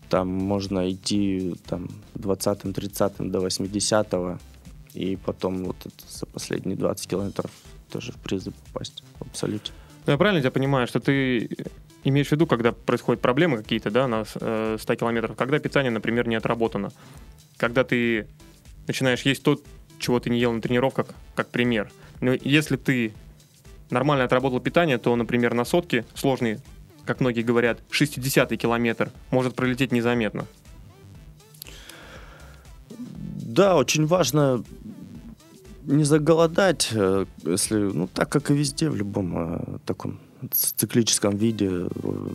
Там 0.10 0.28
можно 0.28 0.92
идти 0.92 1.56
там 1.68 1.90
20-30 2.16 3.30
до 3.30 3.40
80 3.40 4.40
и 4.94 5.16
потом 5.16 5.66
вот 5.66 5.78
за 6.08 6.26
последние 6.26 6.78
20 6.78 7.08
километров 7.08 7.52
тоже 7.90 8.12
в 8.12 8.18
призы 8.18 8.52
попасть 8.52 9.04
в 9.20 9.22
абсолюте. 9.24 9.72
Ну, 10.06 10.12
я 10.12 10.18
правильно 10.18 10.42
тебя 10.42 10.52
понимаю, 10.52 10.88
что 10.88 11.00
ты 11.00 11.50
имеешь 12.04 12.28
в 12.28 12.32
виду, 12.32 12.48
когда 12.48 12.72
происходят 12.72 13.22
проблемы 13.22 13.58
какие-то, 13.58 13.92
да, 13.92 14.08
на 14.08 14.26
100 14.26 14.40
э, 14.42 14.96
километров, 14.96 15.36
когда 15.36 15.60
питание, 15.60 15.92
например, 15.92 16.28
не 16.28 16.36
отработано, 16.36 16.92
когда 17.58 17.84
ты 17.84 18.28
начинаешь 18.88 19.22
есть 19.22 19.44
то, 19.44 19.60
чего 20.00 20.20
ты 20.20 20.30
не 20.30 20.40
ел 20.40 20.52
на 20.52 20.62
тренировках, 20.62 21.08
как 21.36 21.50
пример. 21.50 21.92
Но 22.20 22.34
если 22.34 22.76
ты 22.76 23.14
нормально 23.92 24.26
отработал 24.26 24.60
питание, 24.60 24.98
то, 24.98 25.16
например, 25.16 25.54
на 25.54 25.66
сотке 25.66 26.06
сложный, 26.16 26.60
как 27.06 27.20
многие 27.20 27.42
говорят, 27.42 27.80
60-й 27.92 28.58
километр 28.58 29.12
может 29.30 29.56
пролететь 29.56 29.92
незаметно. 29.92 30.46
Да, 33.52 33.76
очень 33.76 34.06
важно 34.06 34.64
не 35.84 36.04
заголодать, 36.04 36.90
э, 36.94 37.26
если, 37.44 37.76
ну, 37.76 38.08
так 38.08 38.30
как 38.30 38.52
и 38.52 38.54
везде, 38.54 38.90
в 38.90 38.96
любом 38.96 39.38
э, 39.38 39.78
таком 39.86 40.20
циклическом 40.52 41.36
виде, 41.36 41.70
э, 41.70 42.28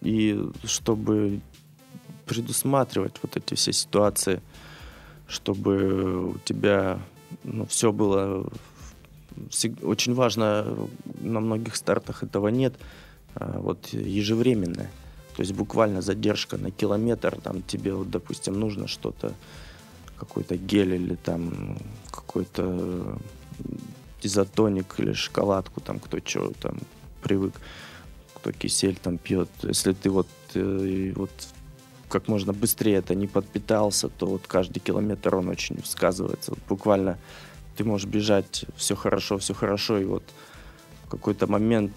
и 0.00 0.42
чтобы 0.64 1.40
предусматривать 2.26 3.14
вот 3.22 3.36
эти 3.36 3.54
все 3.54 3.72
ситуации, 3.72 4.40
чтобы 5.26 6.30
у 6.30 6.38
тебя 6.44 7.00
ну, 7.44 7.66
все 7.66 7.92
было 7.92 8.46
очень 9.82 10.14
важно, 10.14 10.88
на 11.20 11.40
многих 11.40 11.76
стартах 11.76 12.22
этого 12.22 12.48
нет, 12.48 12.74
а 13.34 13.58
вот 13.58 13.88
ежевременное. 13.88 14.90
То 15.36 15.42
есть 15.42 15.52
буквально 15.52 16.02
задержка 16.02 16.58
на 16.58 16.70
километр, 16.70 17.40
там 17.40 17.62
тебе, 17.62 17.94
вот, 17.94 18.10
допустим, 18.10 18.58
нужно 18.58 18.88
что-то, 18.88 19.32
какой-то 20.18 20.56
гель 20.56 20.94
или 20.94 21.14
там 21.14 21.78
какой-то 22.10 23.18
изотоник 24.22 24.94
или 24.98 25.12
шоколадку, 25.12 25.80
там 25.80 25.98
кто 25.98 26.18
что 26.22 26.52
там 26.60 26.78
привык, 27.22 27.54
кто 28.34 28.52
кисель 28.52 28.96
там 28.96 29.18
пьет. 29.18 29.48
Если 29.62 29.92
ты 29.92 30.10
вот, 30.10 30.28
э, 30.54 31.12
вот 31.16 31.30
как 32.08 32.28
можно 32.28 32.52
быстрее 32.52 32.96
это 32.96 33.14
не 33.14 33.26
подпитался, 33.26 34.08
то 34.08 34.26
вот 34.26 34.46
каждый 34.46 34.80
километр 34.80 35.36
он 35.36 35.48
очень 35.48 35.82
сказывается. 35.84 36.50
Вот 36.50 36.60
буквально 36.68 37.18
ты 37.80 37.84
можешь 37.86 38.06
бежать, 38.06 38.66
все 38.76 38.94
хорошо, 38.94 39.38
все 39.38 39.54
хорошо, 39.54 39.98
и 39.98 40.04
вот 40.04 40.22
в 41.06 41.08
какой-то 41.08 41.46
момент 41.46 41.92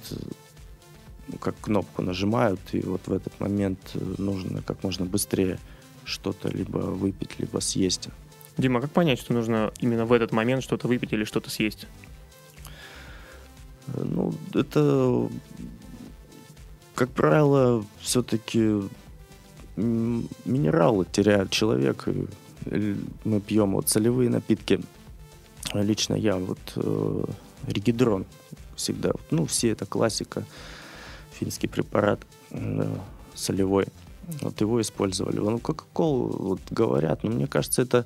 ну, 1.28 1.38
как 1.40 1.56
кнопку 1.60 2.02
нажимают, 2.02 2.62
и 2.72 2.80
вот 2.80 3.02
в 3.08 3.12
этот 3.12 3.38
момент 3.42 3.80
нужно 4.18 4.62
как 4.62 4.82
можно 4.82 5.06
быстрее 5.06 5.60
что-то 6.06 6.48
либо 6.48 6.78
выпить, 6.78 7.38
либо 7.38 7.60
съесть. 7.60 8.08
Дима, 8.58 8.80
как 8.80 8.92
понять, 8.92 9.20
что 9.20 9.34
нужно 9.34 9.74
именно 9.82 10.06
в 10.06 10.13
этот 10.13 10.32
момент 10.32 10.63
что-то 10.63 10.88
выпить 10.88 11.12
или 11.12 11.25
что-то 11.25 11.50
съесть? 11.50 11.86
Э, 13.88 14.06
ну, 14.06 14.34
это, 14.54 15.30
как 16.96 17.10
правило, 17.10 17.84
все-таки 18.00 18.84
минералы 19.75 21.06
теряет 21.12 21.50
человек. 21.50 22.08
Мы 23.25 23.42
пьем 23.42 23.74
вот 23.74 23.90
солевые 23.90 24.30
напитки. 24.30 24.80
Лично 25.74 26.13
я 26.13 26.38
вот 26.38 26.60
э, 26.75 27.24
регидрон 27.68 28.25
всегда, 28.75 29.12
ну, 29.32 29.46
все 29.46 29.70
это 29.70 29.86
классика, 29.86 30.44
финский 31.32 31.68
препарат 31.68 32.20
э, 32.51 32.96
солевой. 33.34 33.86
Вот 34.42 34.62
его 34.62 34.80
использовали. 34.82 35.38
Ну, 35.38 35.60
Кока-Колу 35.60 36.27
вот 36.38 36.62
говорят, 36.70 37.24
но 37.24 37.32
мне 37.32 37.48
кажется, 37.48 37.82
это 37.82 38.06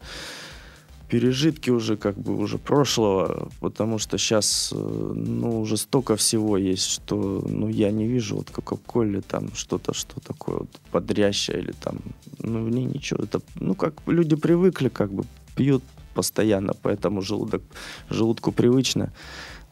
пережитки 1.09 1.69
уже 1.69 1.95
как 1.95 2.17
бы 2.17 2.35
уже 2.35 2.57
прошлого, 2.57 3.49
потому 3.59 3.99
что 3.99 4.17
сейчас, 4.17 4.73
э, 4.73 4.77
ну, 4.77 5.61
уже 5.61 5.77
столько 5.77 6.15
всего 6.15 6.57
есть, 6.57 6.85
что, 6.85 7.45
ну, 7.47 7.69
я 7.69 7.91
не 7.91 8.07
вижу 8.07 8.37
вот 8.37 8.49
Кока-Коле 8.49 9.21
там 9.21 9.53
что-то, 9.53 9.93
что 9.93 10.19
такое 10.19 10.59
вот 10.59 10.69
подрящее 10.91 11.59
или 11.59 11.71
там, 11.71 11.99
ну, 12.39 12.63
в 12.63 12.69
ней 12.69 12.85
ничего. 12.85 13.23
Это, 13.23 13.41
ну, 13.55 13.75
как 13.75 13.93
люди 14.07 14.35
привыкли, 14.35 14.89
как 14.89 15.11
бы 15.11 15.23
пьют 15.55 15.83
постоянно, 16.17 16.73
поэтому 16.73 17.21
желудок, 17.21 17.61
желудку 18.09 18.51
привычно. 18.51 19.11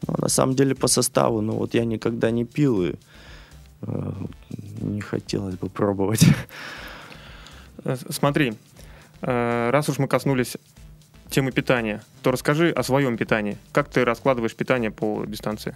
Но 0.06 0.14
на 0.18 0.28
самом 0.28 0.54
деле 0.54 0.74
по 0.74 0.88
составу, 0.88 1.40
ну, 1.40 1.52
вот 1.52 1.74
я 1.74 1.84
никогда 1.84 2.30
не 2.30 2.44
пил 2.44 2.82
и 2.82 2.94
э, 3.82 4.12
не 4.80 5.00
хотелось 5.00 5.56
бы 5.56 5.68
пробовать. 5.68 6.26
Э, 7.84 7.96
смотри, 8.10 8.54
э, 9.22 9.70
раз 9.70 9.88
уж 9.88 9.98
мы 9.98 10.08
коснулись 10.08 10.56
темы 11.30 11.52
питания, 11.52 12.00
то 12.22 12.30
расскажи 12.30 12.70
о 12.70 12.82
своем 12.82 13.16
питании. 13.16 13.56
Как 13.72 13.88
ты 13.88 14.04
раскладываешь 14.04 14.54
питание 14.54 14.90
по 14.90 15.24
дистанции? 15.26 15.74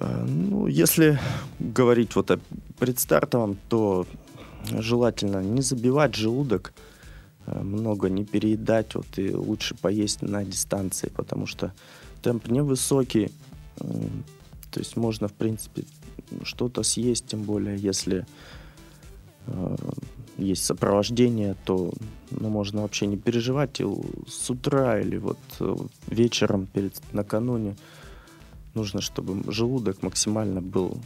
Э, 0.00 0.24
ну, 0.28 0.66
если 0.66 1.18
говорить 1.58 2.16
вот 2.16 2.30
о 2.30 2.38
предстартовом, 2.78 3.56
то 3.68 4.06
желательно 4.70 5.42
не 5.42 5.62
забивать 5.62 6.14
желудок, 6.14 6.72
много 7.46 8.08
не 8.08 8.24
переедать, 8.24 8.94
вот 8.94 9.18
и 9.18 9.34
лучше 9.34 9.74
поесть 9.74 10.22
на 10.22 10.44
дистанции, 10.44 11.08
потому 11.08 11.46
что 11.46 11.72
темп 12.22 12.48
невысокий, 12.48 13.30
то 13.78 14.80
есть 14.80 14.96
можно, 14.96 15.28
в 15.28 15.32
принципе, 15.32 15.84
что-то 16.44 16.82
съесть, 16.82 17.26
тем 17.26 17.42
более, 17.42 17.76
если 17.76 18.26
э, 19.46 19.76
есть 20.38 20.64
сопровождение, 20.64 21.56
то 21.64 21.92
ну, 22.30 22.48
можно 22.48 22.82
вообще 22.82 23.06
не 23.06 23.16
переживать. 23.16 23.80
И 23.80 23.84
с 24.28 24.50
утра 24.50 25.00
или 25.00 25.18
вот 25.18 25.38
э, 25.60 25.76
вечером 26.06 26.66
перед 26.66 27.00
накануне 27.12 27.76
нужно, 28.74 29.00
чтобы 29.00 29.52
желудок 29.52 30.02
максимально 30.02 30.62
был 30.62 30.96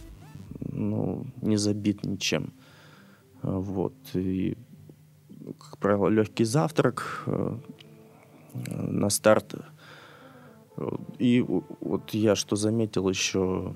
ну, 0.72 1.26
не 1.42 1.56
забит 1.56 2.04
ничем. 2.04 2.52
Вот. 3.42 3.94
И, 4.14 4.56
как 5.54 5.78
правило, 5.78 6.08
легкий 6.08 6.44
завтрак 6.44 7.22
э, 7.26 7.56
на 8.54 9.10
старт. 9.10 9.54
И 11.18 11.42
вот 11.80 12.12
я 12.12 12.34
что 12.34 12.56
заметил 12.56 13.08
еще, 13.08 13.72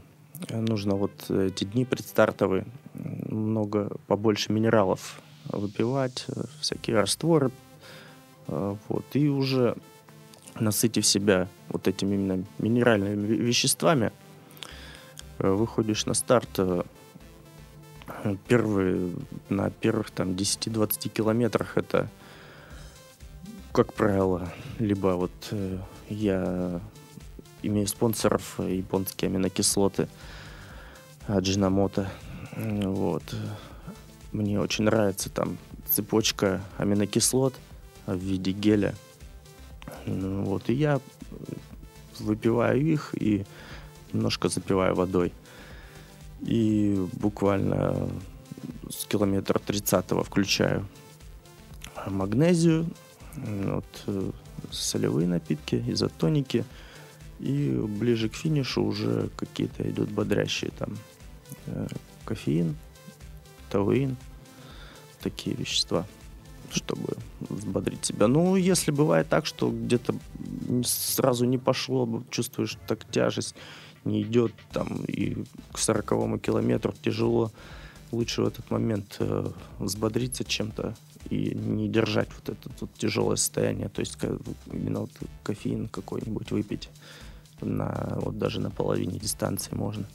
нужно 0.51 0.97
вот 0.97 1.31
эти 1.31 1.65
дни 1.65 1.85
предстартовые 1.85 2.67
много 2.95 3.91
побольше 4.07 4.53
минералов 4.53 5.21
выпивать, 5.47 6.27
э, 6.29 6.43
всякие 6.61 7.01
растворы, 7.01 7.51
э, 8.49 8.77
вот, 8.89 9.05
и 9.15 9.29
уже 9.29 9.77
насытив 10.59 11.07
себя 11.07 11.49
вот 11.69 11.89
этими 11.89 12.17
именно 12.17 12.45
минеральными 12.59 13.27
веществами, 13.27 14.13
выходишь 15.39 16.05
на 16.05 16.13
старт 16.13 16.61
первые, 18.49 19.13
на 19.49 19.71
первых 19.71 20.11
там 20.11 20.31
10-20 20.31 21.09
километрах 21.09 21.77
это, 21.77 22.09
как 23.73 23.93
правило, 23.95 24.53
либо 24.79 25.09
вот 25.17 25.33
я 26.09 26.81
имею 27.63 27.87
спонсоров 27.87 28.59
японские 28.59 29.29
аминокислоты 29.29 30.09
Аджинамото, 31.27 32.11
вот, 32.57 33.23
мне 34.33 34.61
очень 34.61 34.85
нравится 34.85 35.31
там 35.31 35.59
цепочка 35.89 36.61
аминокислот 36.79 37.55
в 38.07 38.17
виде 38.17 38.53
геля. 38.53 38.95
Ну, 40.07 40.45
вот, 40.45 40.69
и 40.69 40.75
я 40.75 41.01
выпиваю 42.19 42.81
их 42.81 43.11
и 43.15 43.45
немножко 44.13 44.49
запиваю 44.49 44.95
водой. 44.95 45.33
И 46.43 47.07
буквально 47.13 48.09
с 48.89 49.05
километра 49.07 49.59
30 49.59 50.07
включаю 50.25 50.87
магнезию, 52.07 52.87
вот, 53.37 53.85
солевые 54.71 55.27
напитки, 55.29 55.85
изотоники. 55.89 56.65
И 57.39 57.71
ближе 57.71 58.29
к 58.29 58.35
финишу 58.35 58.83
уже 58.83 59.31
какие-то 59.37 59.89
идут 59.89 60.11
бодрящие 60.11 60.73
там 60.73 60.99
э, 61.67 61.87
кофеин, 62.27 62.77
тавеин, 63.71 64.17
такие 65.23 65.57
вещества, 65.57 66.07
чтобы 66.71 67.17
взбодрить 67.41 68.05
себя. 68.05 68.29
Ну, 68.29 68.57
если 68.57 68.91
бывает 68.91 69.29
так, 69.29 69.47
что 69.47 69.71
где-то 69.71 70.15
сразу 70.85 71.47
не 71.47 71.57
пошло, 71.57 72.23
чувствуешь 72.31 72.77
так 72.87 73.11
тяжесть, 73.11 73.55
не 74.05 74.23
идет 74.23 74.53
там, 74.73 75.05
и 75.07 75.45
к 75.73 75.79
сороковому 75.79 76.39
километру 76.39 76.95
тяжело, 77.03 77.51
лучше 78.13 78.43
в 78.43 78.47
этот 78.47 78.71
момент 78.71 79.17
э, 79.21 79.47
взбодриться 79.79 80.45
чем-то 80.45 80.95
и 81.29 81.55
не 81.55 81.89
держать 81.89 82.29
вот 82.35 82.49
это 82.49 82.71
вот 82.81 82.91
тяжелое 82.95 83.37
состояние. 83.37 83.89
То 83.89 84.01
есть 84.01 84.17
именно 84.73 85.01
вот 85.01 85.11
кофеин 85.43 85.89
какой-нибудь 85.89 86.51
выпить 86.51 86.89
на 87.61 88.17
вот 88.17 88.39
даже 88.39 88.61
на 88.61 88.71
половине 88.71 89.19
дистанции 89.19 89.75
можно. 89.75 90.07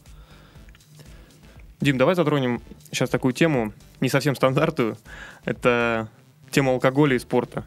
Дим, 1.80 1.98
давай 1.98 2.16
затронем 2.16 2.62
сейчас 2.92 3.10
такую 3.10 3.34
тему, 3.34 3.74
не 4.02 4.10
совсем 4.10 4.36
стандартную. 4.36 4.98
Это 5.44 6.10
тема 6.50 6.72
алкоголя 6.72 7.16
и 7.16 7.20
спорта. 7.20 7.66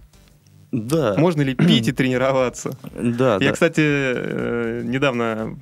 Да. 0.72 1.14
Можно 1.16 1.42
ли 1.42 1.54
пить 1.54 1.88
и 1.88 1.92
тренироваться? 1.92 2.76
Да, 2.94 3.34
Я, 3.34 3.38
да. 3.38 3.52
кстати, 3.52 3.80
э, 3.80 4.82
недавно 4.84 5.58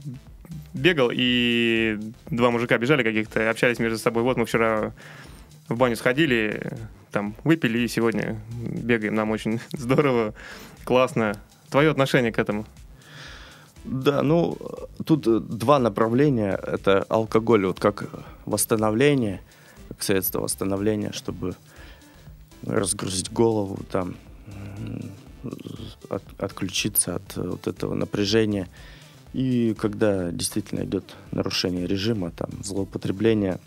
бегал, 0.77 1.11
и 1.13 1.99
два 2.31 2.51
мужика 2.51 2.79
бежали 2.79 3.03
каких-то, 3.03 3.51
общались 3.51 3.79
между 3.79 3.99
собой. 3.99 4.23
Вот 4.23 4.37
мы 4.37 4.45
вчера 4.45 4.93
в 5.69 5.77
баню 5.77 5.97
сходили, 5.97 6.73
там 7.11 7.35
выпили, 7.45 7.79
и 7.79 7.89
сегодня 7.89 8.41
бегаем. 8.51 9.15
Нам 9.15 9.31
очень 9.31 9.61
здорово, 9.73 10.35
классно. 10.85 11.35
Твое 11.71 11.91
отношение 11.91 12.33
к 12.33 12.39
этому? 12.39 12.67
Да, 13.85 14.23
ну, 14.23 14.59
тут 15.05 15.27
э, 15.27 15.41
два 15.41 15.79
направления. 15.79 16.59
Это 16.63 17.05
алкоголь, 17.09 17.67
вот 17.67 17.81
как 17.81 18.09
восстановление, 18.45 19.41
как 19.89 20.03
средство 20.03 20.41
восстановления, 20.41 21.13
чтобы 21.13 21.55
разгрузить 22.65 23.33
голову, 23.33 23.79
там, 23.91 24.17
от, 26.09 26.23
отключиться 26.39 27.17
от 27.17 27.37
э, 27.37 27.43
вот 27.43 27.67
этого 27.69 27.95
напряжения. 27.95 28.69
И 29.37 29.75
когда 29.79 30.31
действительно 30.33 30.83
идет 30.85 31.15
нарушение 31.31 31.87
режима, 31.87 32.31
там, 32.31 32.49
злоупотребление. 32.65 33.59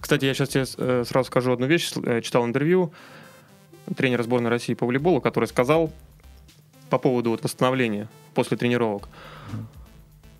Кстати, 0.00 0.26
я 0.26 0.34
сейчас 0.34 0.50
тебе 0.50 0.66
э, 0.76 1.04
сразу 1.08 1.28
скажу 1.28 1.50
одну 1.50 1.66
вещь. 1.66 1.90
Читал 2.22 2.44
интервью 2.44 2.92
тренера 3.96 4.22
сборной 4.22 4.50
России 4.50 4.74
по 4.74 4.84
волейболу, 4.84 5.22
который 5.22 5.46
сказал 5.46 5.90
по 6.90 6.98
поводу 6.98 7.30
вот 7.30 7.42
восстановления 7.42 8.06
после 8.34 8.58
тренировок. 8.58 9.08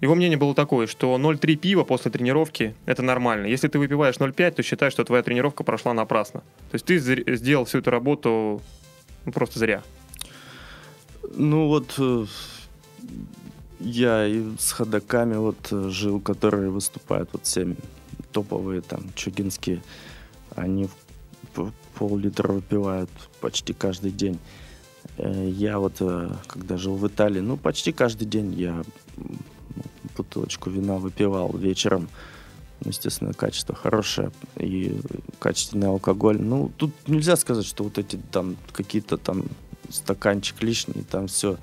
Его 0.03 0.15
мнение 0.15 0.37
было 0.37 0.55
такое, 0.55 0.87
что 0.87 1.17
0,3 1.17 1.57
пива 1.57 1.85
после 1.85 2.11
тренировки– 2.11 2.75
это 2.85 3.03
нормально. 3.03 3.47
Если 3.47 3.69
ты 3.69 3.79
выпиваешь 3.79 4.17
0,5, 4.17 4.51
то 4.51 4.63
считай, 4.63 4.91
что 4.91 5.03
твоя 5.03 5.23
тренировка 5.23 5.65
прошла 5.65 5.95
напрасно. 5.95 6.41
То 6.71 6.75
есть 6.75 6.85
ты 6.85 6.99
сделал 6.99 7.65
всю 7.65 7.79
эту 7.79 7.91
работу 7.91 8.61
ну, 9.25 9.33
просто 9.33 9.61
зря. 9.61 9.83
Ну 11.35 11.69
вот 11.69 11.95
э, 11.97 12.27
я 13.89 14.27
и 14.27 14.43
с 14.59 14.73
ходаками 14.73 15.37
вот 15.37 15.69
э, 15.71 15.89
жил, 15.89 16.21
которые 16.21 16.71
выступают, 16.71 17.31
вот 17.33 17.47
все 17.47 17.77
топовые 18.33 18.83
там 18.83 19.01
чугинские, 19.15 19.83
они 20.55 20.89
пол-литра 21.95 22.53
выпивают 22.53 23.11
почти 23.41 23.73
каждый 23.73 24.11
день. 24.11 24.39
Э, 25.17 25.49
я 25.49 25.79
вот, 25.79 26.03
когда 26.47 26.77
жил 26.77 26.97
в 26.97 27.07
Италии, 27.07 27.41
ну, 27.41 27.57
почти 27.57 27.93
каждый 27.93 28.27
день 28.27 28.55
я 28.55 28.85
бутылочку 30.17 30.71
вина 30.71 30.99
выпивал 30.99 31.57
вечером. 31.57 32.09
ну, 32.81 32.91
естественно, 32.91 33.33
качество 33.33 33.75
хорошее 33.75 34.31
и 34.57 35.01
качественный 35.39 35.89
алкоголь. 35.89 36.41
Ну, 36.41 36.71
тут 36.77 36.93
нельзя 37.07 37.37
сказать, 37.37 37.67
что 37.67 37.85
вот 37.85 37.99
эти 37.99 38.17
там 38.31 38.57
какие-то 38.73 39.17
там 39.17 39.45
стаканчик 39.89 40.63
лишний, 40.63 41.03
там 41.03 41.29
все. 41.29 41.57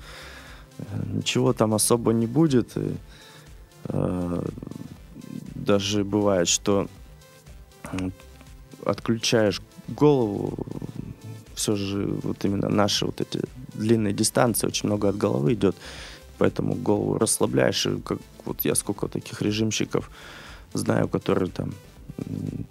Ничего 1.12 1.52
там 1.52 1.74
особо 1.74 2.12
не 2.12 2.26
будет. 2.26 2.76
И, 2.76 2.94
э, 3.84 4.42
даже 5.54 6.04
бывает, 6.04 6.48
что 6.48 6.88
отключаешь 8.84 9.60
голову, 9.88 10.58
все 11.54 11.76
же 11.76 12.06
вот 12.22 12.44
именно 12.44 12.68
наши 12.68 13.06
вот 13.06 13.20
эти 13.20 13.40
длинные 13.74 14.12
дистанции, 14.12 14.66
очень 14.66 14.88
много 14.88 15.08
от 15.08 15.16
головы 15.16 15.54
идет, 15.54 15.76
поэтому 16.38 16.74
голову 16.74 17.18
расслабляешь, 17.18 17.86
и 17.86 18.00
как 18.00 18.18
вот 18.44 18.64
я 18.64 18.74
сколько 18.74 19.08
таких 19.08 19.42
режимщиков 19.42 20.10
знаю, 20.74 21.08
которые 21.08 21.50
там, 21.50 21.74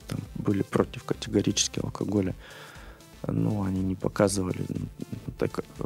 там 0.07 0.19
были 0.35 0.63
против 0.63 1.03
категорически 1.03 1.79
алкоголя, 1.79 2.35
ну, 3.27 3.63
они 3.63 3.81
не 3.81 3.95
показывали, 3.95 4.65
так, 5.37 5.59
э, 5.79 5.83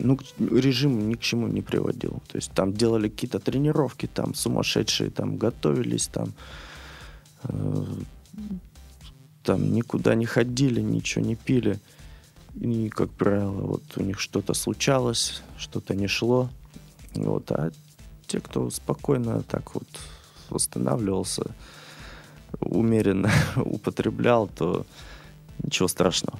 ну, 0.00 0.18
режим 0.38 1.08
ни 1.08 1.14
к 1.14 1.20
чему 1.20 1.48
не 1.48 1.62
приводил. 1.62 2.22
То 2.28 2.36
есть 2.36 2.52
там 2.52 2.72
делали 2.72 3.08
какие-то 3.08 3.38
тренировки, 3.38 4.06
там 4.06 4.34
сумасшедшие, 4.34 5.10
там 5.10 5.36
готовились, 5.36 6.08
там, 6.08 6.32
э, 7.44 7.84
там 9.42 9.72
никуда 9.72 10.14
не 10.14 10.26
ходили, 10.26 10.80
ничего 10.80 11.24
не 11.24 11.36
пили. 11.36 11.78
И, 12.54 12.88
как 12.88 13.10
правило, 13.10 13.62
вот 13.62 13.82
у 13.96 14.02
них 14.02 14.18
что-то 14.18 14.54
случалось, 14.54 15.42
что-то 15.56 15.94
не 15.94 16.08
шло. 16.08 16.50
Вот, 17.14 17.50
а 17.52 17.70
те, 18.26 18.40
кто 18.40 18.70
спокойно 18.70 19.42
так 19.42 19.74
вот 19.74 19.86
восстанавливался, 20.50 21.44
умеренно 22.60 23.30
употреблял, 23.56 24.48
то 24.48 24.86
ничего 25.62 25.88
страшного. 25.88 26.38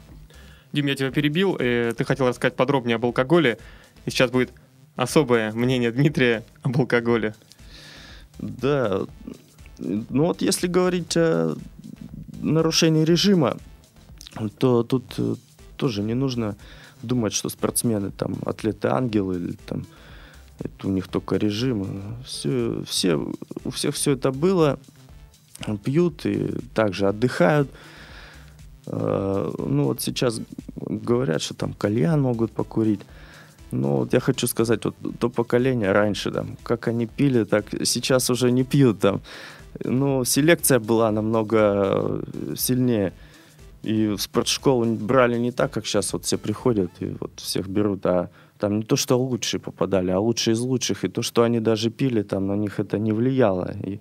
Дим, 0.72 0.86
я 0.86 0.94
тебя 0.94 1.10
перебил. 1.10 1.56
Э, 1.58 1.92
ты 1.96 2.04
хотел 2.04 2.28
рассказать 2.28 2.56
подробнее 2.56 2.96
об 2.96 3.04
алкоголе. 3.04 3.58
И 4.06 4.10
сейчас 4.10 4.30
будет 4.30 4.52
особое 4.96 5.52
мнение 5.52 5.90
Дмитрия 5.90 6.44
об 6.62 6.78
алкоголе. 6.78 7.34
Да. 8.38 9.02
Ну 9.78 10.26
вот 10.26 10.42
если 10.42 10.66
говорить 10.66 11.16
о 11.16 11.56
нарушении 12.40 13.04
режима, 13.04 13.56
то 14.58 14.82
тут 14.82 15.14
э, 15.18 15.34
тоже 15.76 16.02
не 16.02 16.14
нужно 16.14 16.56
думать, 17.02 17.32
что 17.32 17.48
спортсмены 17.48 18.10
там 18.10 18.36
атлеты-ангелы 18.44 19.36
или 19.36 19.52
там 19.66 19.86
это 20.58 20.88
у 20.88 20.90
них 20.90 21.08
только 21.08 21.36
режим. 21.36 22.16
Все, 22.24 22.82
все, 22.86 23.16
у 23.64 23.70
всех 23.70 23.94
все 23.94 24.12
это 24.12 24.30
было. 24.30 24.78
Пьют 25.84 26.24
и 26.26 26.54
также 26.74 27.08
отдыхают. 27.08 27.70
Э, 28.92 29.52
ну 29.58 29.84
вот 29.84 30.00
сейчас 30.00 30.40
говорят, 30.76 31.42
что 31.42 31.54
там 31.54 31.72
кальян 31.72 32.20
могут 32.20 32.52
покурить. 32.52 33.00
Ну, 33.72 33.96
вот 33.98 34.12
я 34.12 34.20
хочу 34.20 34.48
сказать, 34.48 34.84
вот 34.84 34.96
то 35.18 35.30
поколение 35.30 35.92
раньше, 35.92 36.32
там, 36.32 36.56
как 36.64 36.88
они 36.88 37.06
пили, 37.06 37.44
так 37.44 37.66
сейчас 37.84 38.30
уже 38.30 38.50
не 38.50 38.64
пьют 38.64 38.98
там. 39.00 39.20
Ну, 39.84 40.24
селекция 40.24 40.80
была 40.80 41.12
намного 41.12 42.20
сильнее. 42.56 43.12
И 43.84 44.08
в 44.08 44.18
спортшколу 44.18 44.84
брали 44.84 45.38
не 45.38 45.52
так, 45.52 45.70
как 45.70 45.86
сейчас 45.86 46.12
вот 46.12 46.24
все 46.24 46.36
приходят 46.36 46.90
и 47.00 47.16
вот 47.20 47.30
всех 47.36 47.68
берут, 47.68 48.04
а 48.06 48.28
там 48.58 48.78
не 48.78 48.82
то, 48.82 48.96
что 48.96 49.18
лучшие 49.18 49.60
попадали, 49.60 50.10
а 50.10 50.18
лучшие 50.18 50.54
из 50.54 50.60
лучших. 50.60 51.04
И 51.04 51.08
то, 51.08 51.22
что 51.22 51.42
они 51.42 51.60
даже 51.60 51.90
пили, 51.90 52.22
там 52.22 52.46
на 52.46 52.56
них 52.56 52.80
это 52.80 52.98
не 52.98 53.12
влияло. 53.12 53.72
И 53.86 54.00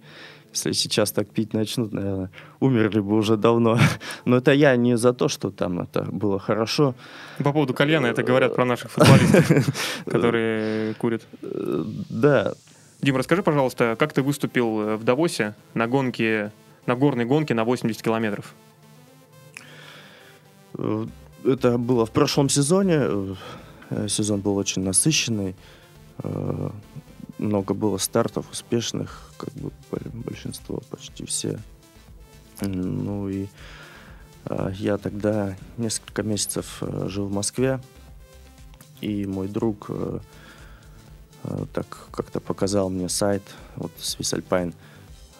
если 0.51 0.71
сейчас 0.71 1.11
так 1.11 1.29
пить 1.29 1.53
начнут, 1.53 1.93
наверное, 1.93 2.31
умерли 2.59 2.99
бы 2.99 3.15
уже 3.15 3.37
давно. 3.37 3.79
Но 4.25 4.37
это 4.37 4.51
я 4.51 4.75
не 4.75 4.97
за 4.97 5.13
то, 5.13 5.27
что 5.27 5.51
там 5.51 5.79
это 5.79 6.03
было 6.03 6.39
хорошо. 6.39 6.95
По 7.37 7.53
поводу 7.53 7.73
кальяна 7.73 8.07
это 8.07 8.23
говорят 8.23 8.55
про 8.55 8.65
наших 8.65 8.91
футболистов, 8.91 9.67
которые 10.05 10.93
курят. 10.95 11.23
Да. 11.41 12.53
Дим, 13.01 13.15
расскажи, 13.17 13.43
пожалуйста, 13.43 13.95
как 13.97 14.13
ты 14.13 14.21
выступил 14.21 14.97
в 14.97 15.03
Давосе 15.03 15.55
на 15.73 15.87
гонке, 15.87 16.51
на 16.85 16.95
горной 16.95 17.25
гонке 17.25 17.53
на 17.53 17.63
80 17.63 18.01
километров? 18.01 18.53
Это 21.45 21.77
было 21.77 22.05
в 22.05 22.11
прошлом 22.11 22.49
сезоне. 22.49 23.35
Сезон 24.07 24.41
был 24.41 24.57
очень 24.57 24.83
насыщенный 24.83 25.55
много 27.39 27.73
было 27.73 27.97
стартов 27.97 28.51
успешных, 28.51 29.31
как 29.37 29.53
бы 29.53 29.71
большинство, 30.49 30.81
почти 30.89 31.25
все. 31.25 31.59
Ну 32.61 33.29
и 33.29 33.47
э, 34.45 34.71
я 34.75 34.97
тогда 34.97 35.55
несколько 35.77 36.23
месяцев 36.23 36.79
э, 36.81 37.07
жил 37.07 37.27
в 37.27 37.31
Москве, 37.31 37.79
и 39.01 39.25
мой 39.25 39.47
друг 39.47 39.85
э, 39.89 40.19
э, 41.43 41.65
так 41.73 42.07
как-то 42.11 42.39
показал 42.39 42.89
мне 42.89 43.09
сайт, 43.09 43.43
вот 43.75 43.91
Swiss 43.97 44.37
Alpine, 44.37 44.73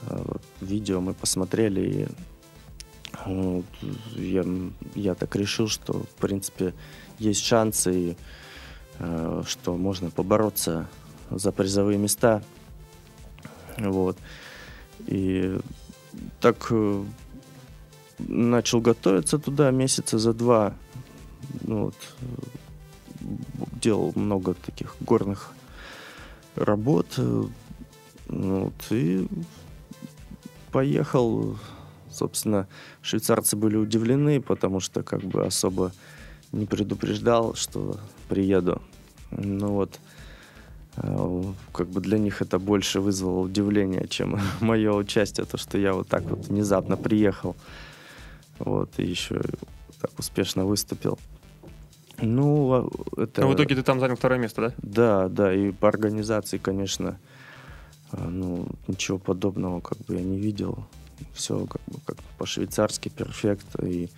э, 0.04 0.36
видео 0.62 1.02
мы 1.02 1.14
посмотрели, 1.14 1.82
и 1.82 2.08
вот, 3.26 3.66
я, 4.16 4.46
я 4.96 5.16
так 5.16 5.36
решил, 5.36 5.68
что, 5.68 5.94
в 5.94 6.22
принципе, 6.22 6.74
есть 7.18 7.44
шансы, 7.44 8.12
и, 8.12 8.18
что 9.46 9.76
можно 9.78 10.10
побороться 10.10 10.88
за 11.30 11.52
призовые 11.52 11.98
места. 11.98 12.44
Вот. 13.80 14.18
И 15.08 15.60
так 16.40 16.68
э, 16.72 17.04
начал 18.20 18.82
готовиться 18.82 19.40
туда 19.40 19.72
месяца 19.72 20.18
за 20.18 20.34
два. 20.34 20.74
Ну, 21.62 21.86
вот, 21.86 21.96
делал 23.82 24.12
много 24.16 24.54
таких 24.54 24.96
горных 25.00 25.52
работ. 26.56 27.08
Э, 27.18 27.44
ну 28.28 28.64
вот, 28.66 28.92
и 28.92 29.28
поехал. 30.72 31.58
Собственно, 32.12 32.68
швейцарцы 33.02 33.56
были 33.56 33.78
удивлены, 33.78 34.42
потому 34.42 34.80
что 34.80 35.04
как 35.04 35.22
бы 35.22 35.46
особо 35.46 35.92
не 36.52 36.66
предупреждал, 36.66 37.54
что 37.54 38.00
приеду. 38.28 38.82
Ну 39.30 39.68
вот, 39.74 40.00
Э, 40.02 40.09
как 41.72 41.88
бы 41.88 42.02
для 42.02 42.18
них 42.18 42.42
это 42.42 42.60
больше 42.60 43.00
вызвало 43.00 43.40
удивление, 43.40 44.08
чем 44.08 44.40
мое 44.60 44.94
участие, 44.94 45.46
то, 45.46 45.58
что 45.58 45.78
я 45.78 45.94
вот 45.94 46.08
так 46.08 46.24
вот 46.24 46.48
внезапно 46.48 46.98
приехал, 46.98 47.56
вот, 48.60 48.90
и 48.98 49.06
еще 49.06 49.42
так 50.02 50.12
успешно 50.18 50.66
выступил. 50.66 51.18
Ну, 52.22 52.74
а 52.74 53.22
это... 53.22 53.42
Но 53.42 53.50
в 53.50 53.56
итоге 53.56 53.76
ты 53.76 53.84
там 53.84 54.00
занял 54.00 54.16
второе 54.16 54.40
место, 54.40 54.62
да? 54.62 54.74
Да, 54.82 55.30
да, 55.30 55.54
и 55.54 55.72
по 55.72 55.88
организации, 55.88 56.58
конечно, 56.58 57.18
э, 58.12 58.28
ну, 58.28 58.68
ничего 58.88 59.18
подобного 59.18 59.80
как 59.80 59.98
бы 60.00 60.16
я 60.16 60.22
не 60.22 60.38
видел. 60.38 60.86
Все 61.34 61.66
как 61.66 61.82
бы 61.88 62.00
как 62.06 62.18
по-швейцарски 62.38 63.10
перфект, 63.10 63.68
и 63.82 64.10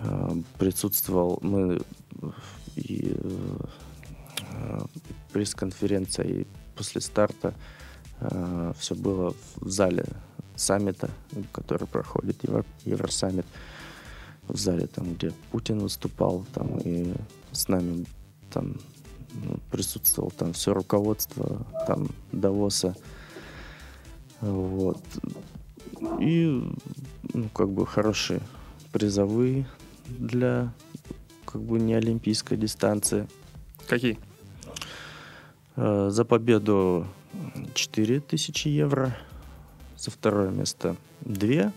э, 0.00 0.30
присутствовал 0.58 1.38
мы 1.42 1.80
и 2.76 3.16
э, 3.16 3.56
пресс-конференция 5.32 6.26
и 6.26 6.46
после 6.74 7.00
старта 7.00 7.54
э, 8.20 8.72
все 8.78 8.94
было 8.94 9.34
в 9.56 9.68
зале 9.68 10.04
саммита, 10.54 11.10
который 11.52 11.86
проходит 11.86 12.42
Евро, 12.42 12.64
Евросаммит, 12.84 13.46
в 14.48 14.56
зале, 14.56 14.86
там, 14.86 15.14
где 15.14 15.32
Путин 15.50 15.80
выступал, 15.80 16.46
там, 16.54 16.78
и 16.78 17.14
с 17.52 17.68
нами 17.68 18.06
там 18.50 18.76
ну, 19.34 19.58
присутствовал 19.70 20.30
там 20.30 20.52
все 20.52 20.72
руководство 20.72 21.66
там 21.86 22.08
Давоса. 22.32 22.96
Вот. 24.40 25.02
И, 26.20 26.62
ну, 27.32 27.48
как 27.50 27.70
бы 27.70 27.86
хорошие 27.86 28.40
призовые 28.92 29.66
для 30.06 30.72
как 31.44 31.62
бы 31.62 31.78
не 31.78 31.94
олимпийской 31.94 32.56
дистанции. 32.56 33.28
Какие? 33.86 34.18
Э, 35.76 36.08
за 36.10 36.24
победу 36.24 37.06
4000 37.74 38.68
евро, 38.68 39.16
за 39.98 40.10
второе 40.10 40.50
место 40.50 40.96
2 41.20 41.72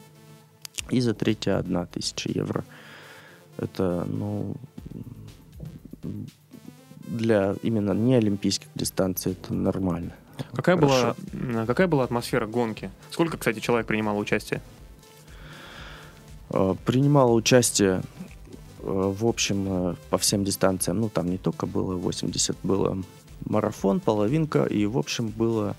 и 0.90 1.02
за 1.02 1.14
третье 1.14 1.58
1000 1.58 2.30
евро. 2.30 2.64
Это, 3.58 4.06
ну, 4.08 4.56
для 7.08 7.56
именно 7.62 7.92
не 7.92 8.16
олимпийских 8.16 8.70
дистанций 8.74 9.34
это 9.34 9.54
нормально. 9.54 10.14
Какая 10.54 10.78
была, 10.78 11.16
какая 11.68 11.88
была 11.88 12.06
атмосфера 12.06 12.48
гонки? 12.48 12.90
Сколько, 13.12 13.38
кстати, 13.38 13.60
человек 13.60 13.88
принимало 13.88 14.18
участие? 14.18 14.62
Э, 16.52 16.74
принимало 16.86 17.34
участие 17.34 18.02
э, 18.80 18.84
в 18.84 19.26
общем 19.26 19.98
по 20.10 20.18
всем 20.18 20.46
дистанциям, 20.46 21.02
ну 21.02 21.10
там 21.10 21.30
не 21.30 21.38
только 21.38 21.66
было 21.66 21.96
80, 21.96 22.56
было 22.64 22.98
марафон, 23.46 24.00
половинка, 24.00 24.66
и 24.66 24.86
в 24.86 24.98
общем 24.98 25.28
было 25.30 25.76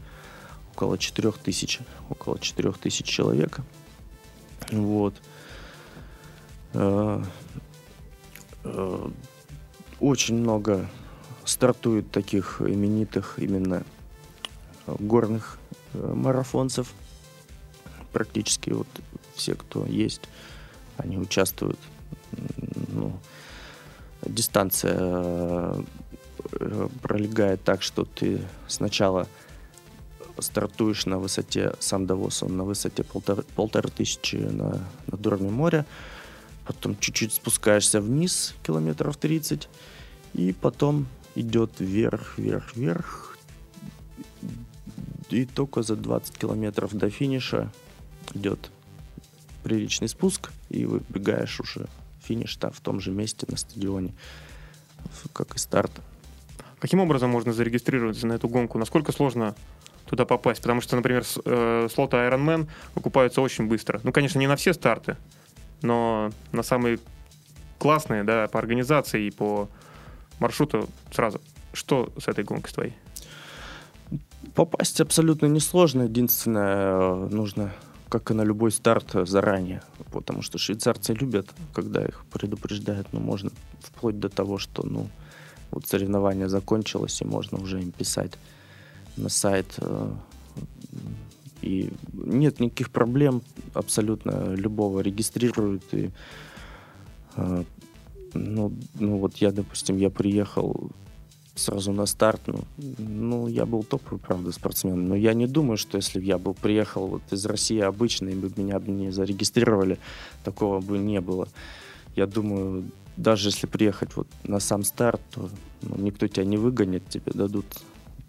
около 0.74 0.98
4 0.98 1.32
тысяч, 1.32 1.80
около 2.08 2.38
4 2.38 2.72
тысяч 2.72 3.06
человек. 3.06 3.60
Вот. 4.70 5.14
Э, 6.72 7.22
э, 8.64 9.08
очень 9.98 10.36
много 10.36 10.88
стартует 11.44 12.10
таких 12.10 12.60
именитых 12.60 13.38
именно 13.38 13.82
горных 14.86 15.58
э, 15.92 16.12
марафонцев. 16.14 16.92
Практически 18.12 18.70
вот 18.70 18.88
все, 19.34 19.54
кто 19.54 19.86
есть, 19.86 20.22
они 20.96 21.18
участвуют. 21.18 21.78
Ну, 22.88 23.12
дистанция 24.24 25.74
пролегает 27.02 27.62
так, 27.62 27.82
что 27.82 28.04
ты 28.04 28.40
сначала 28.68 29.26
стартуешь 30.38 31.06
на 31.06 31.18
высоте, 31.18 31.74
сам 31.80 32.06
Давос, 32.06 32.42
он 32.42 32.56
на 32.56 32.64
высоте 32.64 33.04
полтора, 33.04 33.42
полторы 33.54 33.90
тысячи 33.90 34.36
на, 34.36 34.82
над 35.06 35.26
уровнем 35.26 35.52
моря, 35.52 35.86
потом 36.66 36.98
чуть-чуть 36.98 37.34
спускаешься 37.34 38.00
вниз, 38.00 38.54
километров 38.62 39.16
30, 39.16 39.68
и 40.34 40.52
потом 40.52 41.06
идет 41.34 41.72
вверх, 41.78 42.38
вверх, 42.38 42.76
вверх, 42.76 43.38
и 45.30 45.44
только 45.46 45.82
за 45.82 45.96
20 45.96 46.36
километров 46.38 46.94
до 46.94 47.10
финиша 47.10 47.70
идет 48.34 48.70
приличный 49.62 50.08
спуск, 50.08 50.50
и 50.70 50.84
выбегаешь 50.86 51.60
уже 51.60 51.88
финиш-то 52.22 52.70
в 52.70 52.80
том 52.80 53.00
же 53.00 53.10
месте 53.10 53.46
на 53.48 53.56
стадионе, 53.56 54.12
как 55.32 55.54
и 55.54 55.58
старт. 55.58 55.92
Каким 56.80 57.00
образом 57.00 57.30
можно 57.30 57.52
зарегистрироваться 57.52 58.26
на 58.26 58.32
эту 58.32 58.48
гонку? 58.48 58.78
Насколько 58.78 59.12
сложно 59.12 59.54
туда 60.06 60.24
попасть? 60.24 60.62
Потому 60.62 60.80
что, 60.80 60.96
например, 60.96 61.24
э, 61.44 61.88
слоты 61.92 62.16
Ironman 62.16 62.68
окупаются 62.94 63.42
очень 63.42 63.66
быстро. 63.66 64.00
Ну, 64.02 64.12
конечно, 64.12 64.38
не 64.38 64.46
на 64.46 64.56
все 64.56 64.72
старты, 64.72 65.18
но 65.82 66.30
на 66.52 66.62
самые 66.62 66.98
классные, 67.78 68.24
да, 68.24 68.48
по 68.48 68.58
организации 68.58 69.26
и 69.26 69.30
по 69.30 69.68
маршруту 70.38 70.88
сразу. 71.12 71.40
Что 71.74 72.10
с 72.18 72.26
этой 72.28 72.44
гонкой 72.44 72.72
твоей? 72.72 72.94
Попасть 74.54 75.02
абсолютно 75.02 75.46
несложно. 75.46 76.04
Единственное, 76.04 76.92
э, 76.92 77.28
нужно, 77.30 77.74
как 78.08 78.30
и 78.30 78.34
на 78.34 78.42
любой 78.42 78.72
старт, 78.72 79.10
заранее. 79.28 79.82
Потому 80.12 80.40
что 80.40 80.56
швейцарцы 80.56 81.12
любят, 81.12 81.50
когда 81.74 82.02
их 82.02 82.24
предупреждают. 82.32 83.12
Но 83.12 83.20
можно 83.20 83.50
вплоть 83.82 84.18
до 84.18 84.30
того, 84.30 84.56
что, 84.56 84.82
ну, 84.82 85.08
вот 85.70 85.86
соревнование 85.86 86.48
закончилось, 86.48 87.20
и 87.22 87.24
можно 87.24 87.58
уже 87.58 87.80
им 87.80 87.90
писать 87.90 88.32
на 89.16 89.28
сайт. 89.28 89.66
Э, 89.78 90.12
и 91.62 91.90
нет 92.12 92.60
никаких 92.60 92.90
проблем, 92.90 93.42
абсолютно 93.74 94.54
любого 94.54 95.00
регистрируют. 95.00 95.82
И, 95.92 96.10
э, 97.36 97.64
ну, 98.34 98.72
ну 98.98 99.18
вот 99.18 99.36
я, 99.36 99.52
допустим, 99.52 99.98
я 99.98 100.10
приехал 100.10 100.90
сразу 101.54 101.92
на 101.92 102.06
старт, 102.06 102.40
ну, 102.46 102.64
ну, 102.98 103.48
я 103.48 103.66
был 103.66 103.82
топовый, 103.82 104.20
правда, 104.20 104.52
спортсмен, 104.52 105.08
но 105.08 105.14
я 105.14 105.34
не 105.34 105.46
думаю, 105.46 105.76
что 105.76 105.96
если 105.96 106.18
бы 106.18 106.24
я 106.24 106.38
был 106.38 106.54
приехал 106.54 107.06
вот 107.06 107.22
из 107.30 107.44
России 107.46 107.80
обычно, 107.80 108.30
и 108.30 108.34
бы 108.34 108.50
меня 108.56 108.78
бы 108.78 108.90
не 108.90 109.12
зарегистрировали, 109.12 109.98
такого 110.44 110.80
бы 110.80 110.98
не 110.98 111.20
было. 111.20 111.48
Я 112.16 112.26
думаю, 112.26 112.84
даже 113.20 113.48
если 113.48 113.66
приехать 113.66 114.16
вот 114.16 114.26
на 114.44 114.60
сам 114.60 114.82
старт, 114.82 115.20
то 115.30 115.50
ну, 115.82 115.96
никто 115.98 116.26
тебя 116.26 116.44
не 116.44 116.56
выгонит, 116.56 117.08
тебе 117.08 117.32
дадут 117.34 117.66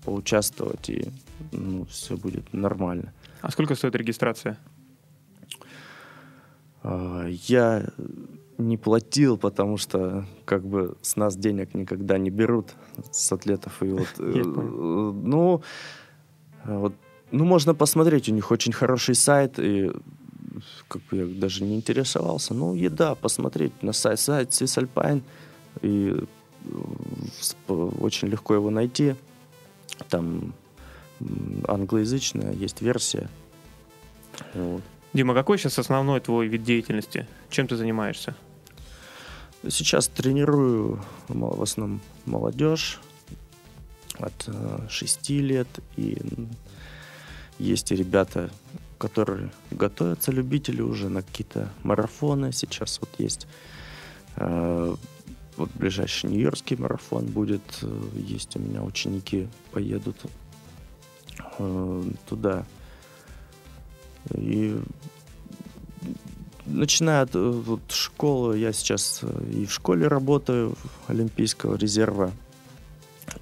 поучаствовать, 0.03 0.89
и 0.89 1.11
ну, 1.51 1.85
все 1.85 2.17
будет 2.17 2.53
нормально. 2.53 3.13
А 3.41 3.51
сколько 3.51 3.75
стоит 3.75 3.95
регистрация? 3.95 4.57
А, 6.83 7.27
я 7.27 7.87
не 8.57 8.77
платил, 8.77 9.37
потому 9.37 9.77
что 9.77 10.25
как 10.45 10.65
бы 10.65 10.95
с 11.01 11.15
нас 11.15 11.35
денег 11.35 11.73
никогда 11.73 12.17
не 12.17 12.29
берут 12.29 12.73
с 13.11 13.31
атлетов. 13.31 13.81
И 13.81 13.87
вот, 13.87 14.07
э, 14.19 14.43
ну, 14.43 15.61
вот, 16.65 16.93
ну, 17.31 17.45
можно 17.45 17.73
посмотреть, 17.73 18.29
у 18.29 18.33
них 18.33 18.51
очень 18.51 18.73
хороший 18.73 19.15
сайт, 19.15 19.57
и 19.57 19.91
как 20.91 21.01
бы 21.03 21.17
я 21.17 21.25
даже 21.25 21.63
не 21.63 21.75
интересовался. 21.75 22.53
Ну, 22.53 22.75
еда, 22.75 23.15
посмотреть 23.15 23.81
на 23.81 23.93
сайт, 23.93 24.19
сайт 24.19 24.49
Alpine, 24.49 25.23
и 25.81 26.21
э, 27.67 27.73
очень 27.73 28.27
легко 28.27 28.53
его 28.53 28.69
найти. 28.69 29.15
Там 30.09 30.53
англоязычная 31.65 32.51
есть 32.53 32.81
версия. 32.81 33.29
Вот. 34.53 34.81
Дима, 35.13 35.33
какой 35.33 35.57
сейчас 35.57 35.79
основной 35.79 36.19
твой 36.19 36.47
вид 36.47 36.63
деятельности? 36.63 37.25
Чем 37.49 37.67
ты 37.67 37.77
занимаешься? 37.77 38.35
Сейчас 39.69 40.09
тренирую 40.09 41.01
в 41.29 41.61
основном 41.61 42.01
молодежь 42.25 42.99
от 44.17 44.49
6 44.89 45.31
э, 45.31 45.33
лет. 45.35 45.67
И 45.95 46.17
есть 47.59 47.91
и 47.93 47.95
ребята, 47.95 48.49
которые 49.01 49.49
готовятся, 49.71 50.31
любители 50.31 50.83
уже 50.83 51.09
на 51.09 51.23
какие-то 51.23 51.71
марафоны. 51.81 52.51
Сейчас 52.51 52.99
вот 53.01 53.09
есть 53.17 53.47
э, 54.35 54.95
вот 55.57 55.69
ближайший 55.71 56.29
Нью-Йоркский 56.29 56.77
марафон 56.77 57.25
будет. 57.25 57.63
Э, 57.81 58.09
есть 58.15 58.55
у 58.55 58.59
меня 58.59 58.83
ученики, 58.83 59.47
поедут 59.71 60.17
туда. 62.29 62.65
И 64.35 64.79
начиная 66.65 67.23
от 67.23 67.33
вот, 67.33 67.81
школы, 67.91 68.59
я 68.59 68.71
сейчас 68.71 69.21
и 69.51 69.65
в 69.65 69.71
школе 69.71 70.07
работаю 70.07 70.75
Олимпийского 71.07 71.75
резерва, 71.75 72.31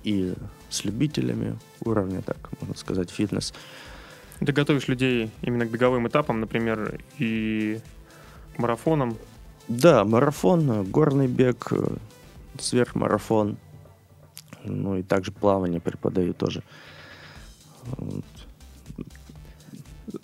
и 0.04 0.34
с 0.70 0.86
любителями 0.86 1.58
уровня, 1.82 2.22
так 2.22 2.38
можно 2.62 2.78
сказать, 2.78 3.10
фитнес. 3.10 3.54
Ты 4.40 4.52
готовишь 4.54 4.88
людей 4.88 5.32
именно 5.42 5.66
к 5.66 5.72
беговым 5.72 6.08
этапам, 6.08 6.40
например, 6.40 7.00
и 7.18 7.80
марафонам? 8.58 9.18
Да, 9.68 10.06
марафон, 10.06 10.84
горный 10.86 11.28
бег, 11.28 11.72
сверхмарафон, 12.58 13.58
ну 14.64 14.98
и 14.98 15.04
также 15.04 15.32
плавание 15.32 15.80
преподаю 15.80 16.34
тоже. 16.34 16.64
Вот. 17.84 18.26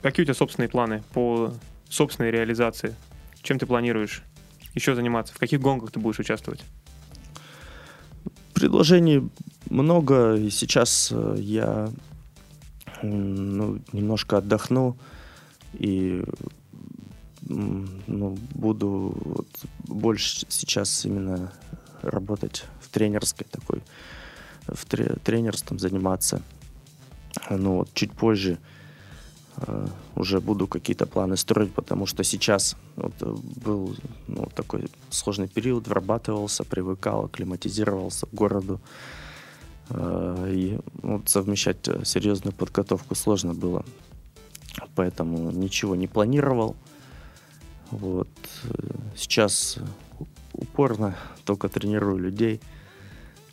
Какие 0.01 0.23
у 0.23 0.25
тебя 0.25 0.33
собственные 0.33 0.69
планы 0.69 1.03
по 1.13 1.53
собственной 1.89 2.31
реализации? 2.31 2.95
Чем 3.41 3.59
ты 3.59 3.65
планируешь 3.65 4.23
еще 4.73 4.95
заниматься? 4.95 5.33
В 5.33 5.37
каких 5.37 5.61
гонках 5.61 5.91
ты 5.91 5.99
будешь 5.99 6.19
участвовать? 6.19 6.63
Предложений 8.53 9.29
много, 9.69 10.35
и 10.35 10.49
сейчас 10.49 11.09
э, 11.11 11.35
я 11.37 11.89
ну, 13.09 13.79
немножко 13.93 14.37
отдохну 14.37 14.97
и 15.73 16.23
ну, 17.47 18.37
буду 18.53 19.13
вот 19.23 19.47
больше 19.87 20.45
сейчас 20.49 21.05
именно 21.05 21.51
работать 22.01 22.65
в 22.81 22.89
тренерской 22.89 23.45
такой, 23.49 23.81
в 24.67 24.85
тренерством 24.85 25.79
заниматься. 25.79 26.41
Ну 27.49 27.77
вот 27.77 27.89
чуть 27.93 28.13
позже 28.13 28.57
э, 29.57 29.87
уже 30.15 30.39
буду 30.39 30.67
какие-то 30.67 31.05
планы 31.05 31.37
строить, 31.37 31.73
потому 31.73 32.05
что 32.05 32.23
сейчас 32.23 32.75
вот, 32.95 33.13
э, 33.21 33.35
был 33.65 33.95
ну, 34.27 34.49
такой 34.55 34.87
сложный 35.09 35.47
период, 35.47 35.87
вырабатывался, 35.87 36.63
привыкал, 36.63 37.25
акклиматизировался 37.25 38.25
к 38.25 38.33
городу. 38.33 38.79
И 39.89 40.79
вот, 41.01 41.29
совмещать 41.29 41.87
э, 41.87 42.03
серьезную 42.03 42.53
подготовку 42.53 43.15
сложно 43.15 43.53
было. 43.53 43.85
Поэтому 44.95 45.51
ничего 45.51 45.95
не 45.95 46.07
планировал. 46.07 46.75
Вот. 47.91 48.29
Сейчас 49.15 49.77
упорно 50.53 51.15
только 51.43 51.69
тренирую 51.69 52.17
людей. 52.17 52.61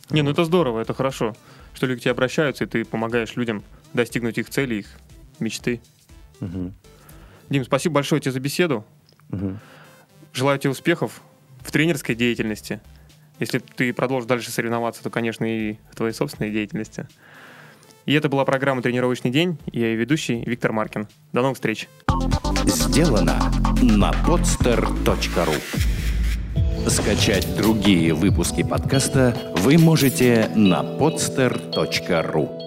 Не, 0.09 0.21
ну 0.21 0.31
это 0.31 0.43
здорово, 0.43 0.81
это 0.81 0.93
хорошо, 0.93 1.35
что 1.73 1.85
люди 1.85 1.99
к 1.99 2.03
тебе 2.03 2.11
обращаются, 2.11 2.63
и 2.63 2.67
ты 2.67 2.83
помогаешь 2.83 3.35
людям 3.35 3.63
достигнуть 3.93 4.37
их 4.37 4.49
целей, 4.49 4.79
их 4.79 4.87
мечты. 5.39 5.81
Угу. 6.41 6.73
Дим, 7.49 7.63
спасибо 7.63 7.95
большое 7.95 8.21
тебе 8.21 8.31
за 8.31 8.39
беседу. 8.39 8.85
Угу. 9.29 9.59
Желаю 10.33 10.59
тебе 10.59 10.71
успехов 10.71 11.21
в 11.61 11.71
тренерской 11.71 12.15
деятельности. 12.15 12.81
Если 13.39 13.59
ты 13.59 13.93
продолжишь 13.93 14.27
дальше 14.27 14.51
соревноваться, 14.51 15.03
то, 15.03 15.09
конечно, 15.09 15.45
и 15.45 15.77
в 15.91 15.95
твоей 15.95 16.13
собственной 16.13 16.51
деятельности. 16.51 17.07
И 18.05 18.13
это 18.13 18.29
была 18.29 18.45
программа 18.45 18.81
«Тренировочный 18.81 19.31
день». 19.31 19.57
Я 19.71 19.87
ее 19.87 19.95
ведущий 19.95 20.43
Виктор 20.45 20.73
Маркин. 20.73 21.07
До 21.31 21.41
новых 21.41 21.55
встреч. 21.55 21.87
Сделано 22.65 23.39
на 23.81 24.11
podster.ru 24.25 25.55
Скачать 26.89 27.55
другие 27.55 28.13
выпуски 28.13 28.61
подкаста 28.61 29.35
вы 29.57 29.77
можете 29.77 30.49
на 30.53 30.81
podster.ru 30.81 32.62